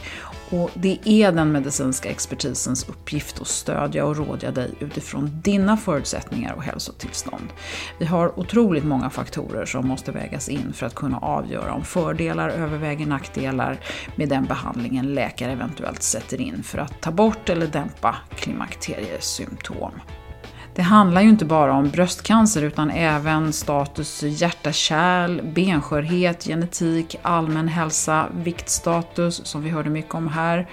Och 0.51 0.71
det 0.75 0.99
är 1.05 1.33
den 1.33 1.53
medicinska 1.53 2.09
expertisens 2.09 2.89
uppgift 2.89 3.41
att 3.41 3.47
stödja 3.47 4.05
och 4.05 4.17
rådja 4.17 4.51
dig 4.51 4.71
utifrån 4.81 5.41
dina 5.43 5.77
förutsättningar 5.77 6.53
och 6.55 6.63
hälsotillstånd. 6.63 7.53
Vi 7.99 8.05
har 8.05 8.39
otroligt 8.39 8.85
många 8.85 9.11
faktorer 9.11 9.65
som 9.65 9.89
måste 9.89 10.13
vägas 10.13 10.49
in 10.49 10.73
för 10.73 10.87
att 10.87 10.95
kunna 10.95 11.19
avgöra 11.19 11.73
om 11.73 11.85
fördelar 11.85 12.49
överväger 12.49 13.07
nackdelar 13.07 13.81
med 14.17 14.29
den 14.29 14.45
behandlingen 14.45 15.15
läkare 15.15 15.53
eventuellt 15.53 16.03
sätter 16.03 16.41
in 16.41 16.63
för 16.63 16.79
att 16.79 17.01
ta 17.01 17.11
bort 17.11 17.49
eller 17.49 17.67
dämpa 17.67 18.17
klimakteriesymptom. 18.37 19.93
Det 20.77 20.83
handlar 20.83 21.23
ju 21.23 21.29
inte 21.29 21.45
bara 21.45 21.73
om 21.73 21.91
bröstcancer 21.91 22.63
utan 22.63 22.91
även 22.91 23.53
status 23.53 24.23
hjärta-kärl, 24.23 25.43
benskörhet, 25.43 26.45
genetik, 26.45 27.17
allmän 27.23 27.69
hälsa, 27.69 28.27
viktstatus 28.37 29.47
som 29.47 29.63
vi 29.63 29.71
hörde 29.71 29.91
mycket 29.91 30.15
om 30.15 30.29
här 30.29 30.67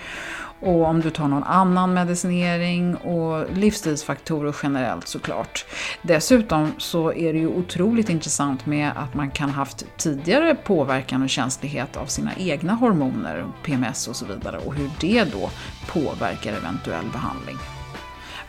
och 0.59 0.85
om 0.85 1.01
du 1.01 1.09
tar 1.09 1.27
någon 1.27 1.43
annan 1.43 1.93
medicinering 1.93 2.95
och 2.95 3.45
livsstilsfaktorer 3.53 4.55
generellt 4.63 5.07
såklart. 5.07 5.65
Dessutom 6.01 6.71
så 6.77 7.13
är 7.13 7.33
det 7.33 7.39
ju 7.39 7.47
otroligt 7.47 8.09
intressant 8.09 8.65
med 8.65 8.91
att 8.95 9.13
man 9.13 9.31
kan 9.31 9.49
haft 9.49 9.85
tidigare 9.97 10.55
påverkan 10.55 11.21
och 11.21 11.29
känslighet 11.29 11.97
av 11.97 12.05
sina 12.05 12.31
egna 12.37 12.73
hormoner, 12.73 13.45
PMS 13.65 14.07
och 14.07 14.15
så 14.15 14.25
vidare 14.25 14.57
och 14.57 14.75
hur 14.75 14.89
det 14.99 15.23
då 15.23 15.49
påverkar 15.87 16.53
eventuell 16.53 17.05
behandling. 17.13 17.57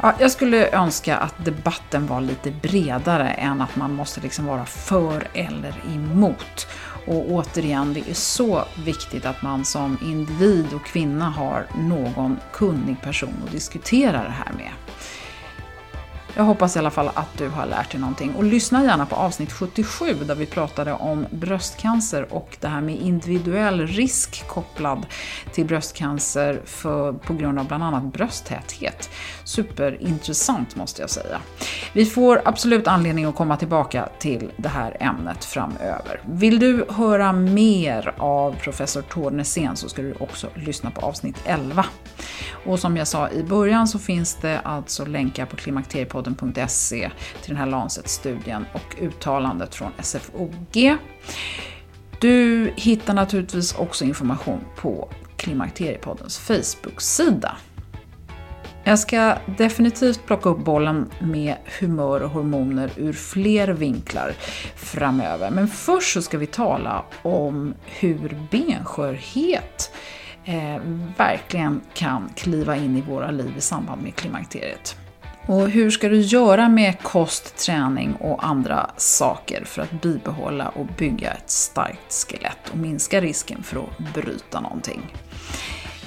Ja, 0.05 0.15
jag 0.19 0.31
skulle 0.31 0.71
önska 0.71 1.17
att 1.17 1.45
debatten 1.45 2.07
var 2.07 2.21
lite 2.21 2.51
bredare 2.51 3.29
än 3.29 3.61
att 3.61 3.77
man 3.77 3.95
måste 3.95 4.21
liksom 4.21 4.47
vara 4.47 4.65
för 4.65 5.29
eller 5.35 5.75
emot. 5.95 6.67
Och 7.07 7.31
återigen, 7.31 7.95
det 7.95 8.11
är 8.11 8.15
så 8.15 8.65
viktigt 8.85 9.27
att 9.27 9.43
man 9.43 9.65
som 9.65 9.99
individ 10.03 10.67
och 10.75 10.85
kvinna 10.85 11.31
har 11.31 11.67
någon 11.75 12.39
kunnig 12.53 13.01
person 13.03 13.43
att 13.47 13.53
diskutera 13.53 14.23
det 14.23 14.35
här 14.45 14.53
med. 14.53 14.71
Jag 16.37 16.45
hoppas 16.45 16.77
i 16.77 16.79
alla 16.79 16.91
fall 16.91 17.11
att 17.15 17.39
du 17.39 17.49
har 17.49 17.67
lärt 17.67 17.91
dig 17.91 18.01
någonting. 18.01 18.35
Och 18.35 18.45
lyssna 18.45 18.85
gärna 18.85 19.07
på 19.07 19.17
avsnitt 19.17 19.53
77 19.53 20.15
där 20.15 20.35
vi 20.35 20.47
pratade 20.47 20.93
om 20.93 21.27
bröstcancer 21.31 22.27
och 22.31 22.57
det 22.61 22.69
här 22.69 22.81
med 22.81 22.97
individuell 22.97 23.87
risk 23.87 24.45
kopplad 24.47 25.07
till 25.53 25.67
bröstcancer 25.67 26.61
för, 26.65 27.13
på 27.13 27.35
grund 27.35 27.59
av 27.59 27.67
bland 27.67 27.85
annat 27.85 28.05
brösttäthet. 28.05 29.11
Superintressant 29.45 30.77
måste 30.77 31.01
jag 31.01 31.11
säga. 31.11 31.41
Vi 31.93 32.07
får 32.07 32.43
absolut 32.45 32.89
anledning 32.89 33.25
att 33.25 33.35
komma 33.35 33.57
tillbaka 33.57 34.09
till 34.19 34.51
det 34.57 34.69
här 34.69 34.97
ämnet 35.01 35.45
framöver. 35.45 36.21
Vill 36.27 36.59
du 36.59 36.87
höra 36.89 37.33
mer 37.33 38.15
av 38.19 38.53
professor 38.53 39.03
Tord 39.03 39.33
Nässén 39.33 39.77
så 39.77 39.89
ska 39.89 40.03
du 40.03 40.15
också 40.19 40.49
lyssna 40.55 40.91
på 40.91 41.01
avsnitt 41.01 41.37
11. 41.45 41.85
Och 42.67 42.79
som 42.79 42.97
jag 42.97 43.09
sa 43.09 43.31
i 43.31 43.43
början 43.43 43.89
så 43.89 43.99
finns 43.99 44.35
det 44.35 44.61
alltså 44.61 45.05
länkar 45.05 45.47
på 45.47 45.57
Klimakteriepodden 45.57 46.24
klimakteriepodden.se 46.25 47.11
till 47.43 47.55
den 47.55 47.57
här 47.57 47.67
Lancet-studien 47.67 48.67
och 48.73 48.97
uttalandet 49.01 49.75
från 49.75 49.93
SFOG. 49.99 50.97
Du 52.21 52.73
hittar 52.77 53.15
naturligtvis 53.15 53.75
också 53.75 54.05
information 54.05 54.61
på 54.77 55.09
Klimakteriepoddens 55.37 56.39
Facebook-sida. 56.39 57.57
Jag 58.87 58.99
ska 58.99 59.37
definitivt 59.59 60.27
plocka 60.27 60.49
upp 60.49 60.59
bollen 60.59 61.11
med 61.21 61.57
humör 61.81 62.21
och 62.21 62.31
hormoner 62.31 62.91
ur 62.97 63.13
fler 63.13 63.69
vinklar 63.69 64.35
framöver. 64.77 65.51
Men 65.51 65.69
först 65.69 66.13
så 66.13 66.23
ska 66.23 66.39
vi 66.39 66.47
tala 66.47 67.05
om 67.23 67.75
hur 67.85 68.37
benskörhet 68.51 69.91
eh, 70.45 70.83
verkligen 71.17 71.81
kan 71.95 72.29
kliva 72.37 72.77
in 72.77 72.97
i 72.97 73.01
våra 73.01 73.31
liv 73.31 73.53
i 73.57 73.61
samband 73.61 74.03
med 74.03 74.15
klimakteriet. 74.15 74.97
Och 75.47 75.69
hur 75.69 75.91
ska 75.91 76.09
du 76.09 76.21
göra 76.21 76.69
med 76.69 77.03
kost, 77.03 77.57
träning 77.57 78.15
och 78.15 78.47
andra 78.47 78.91
saker 78.97 79.65
för 79.65 79.83
att 79.83 79.91
bibehålla 80.03 80.69
och 80.69 80.87
bygga 80.87 81.31
ett 81.31 81.51
starkt 81.51 82.13
skelett 82.13 82.71
och 82.71 82.77
minska 82.77 83.21
risken 83.21 83.63
för 83.63 83.77
att 83.79 84.15
bryta 84.15 84.61
någonting? 84.61 85.15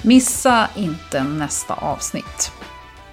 Missa 0.02 0.68
inte 0.76 1.22
nästa 1.22 1.74
avsnitt. 1.74 2.52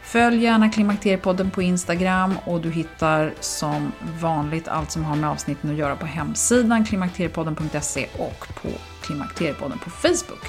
Följ 0.03 0.43
gärna 0.43 0.69
Klimakteriepodden 0.69 1.51
på 1.51 1.61
Instagram 1.61 2.38
och 2.45 2.61
du 2.61 2.71
hittar 2.71 3.34
som 3.39 3.91
vanligt 4.21 4.67
allt 4.67 4.91
som 4.91 5.03
har 5.03 5.15
med 5.15 5.30
avsnitten 5.30 5.71
att 5.71 5.78
göra 5.78 5.95
på 5.95 6.05
hemsidan 6.05 6.86
klimakteriepodden.se 6.86 8.07
och 8.17 8.47
på 8.61 8.69
Klimakteriepodden 9.01 9.80
på 9.80 9.89
Facebook. 9.89 10.45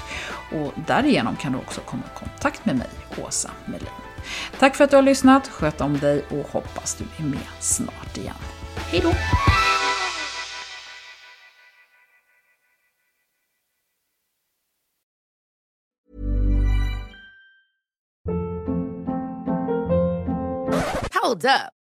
Och 0.53 0.73
därigenom 0.87 1.35
kan 1.35 1.51
du 1.51 1.57
också 1.57 1.81
komma 1.81 2.03
i 2.15 2.19
kontakt 2.19 2.65
med 2.65 2.75
mig, 2.75 2.89
Åsa 3.25 3.49
Melin. 3.65 4.06
Tack 4.59 4.75
för 4.75 4.83
att 4.83 4.89
du 4.89 4.95
har 4.95 5.03
lyssnat, 5.03 5.47
sköt 5.47 5.81
om 5.81 5.99
dig 5.99 6.25
och 6.29 6.51
hoppas 6.51 6.95
du 6.95 7.23
är 7.23 7.29
med 7.29 7.47
snart 7.59 8.17
igen. 8.17 8.35
Hej 8.91 8.99
då! 9.03 9.13
Hold 21.27 21.45
up. 21.45 21.76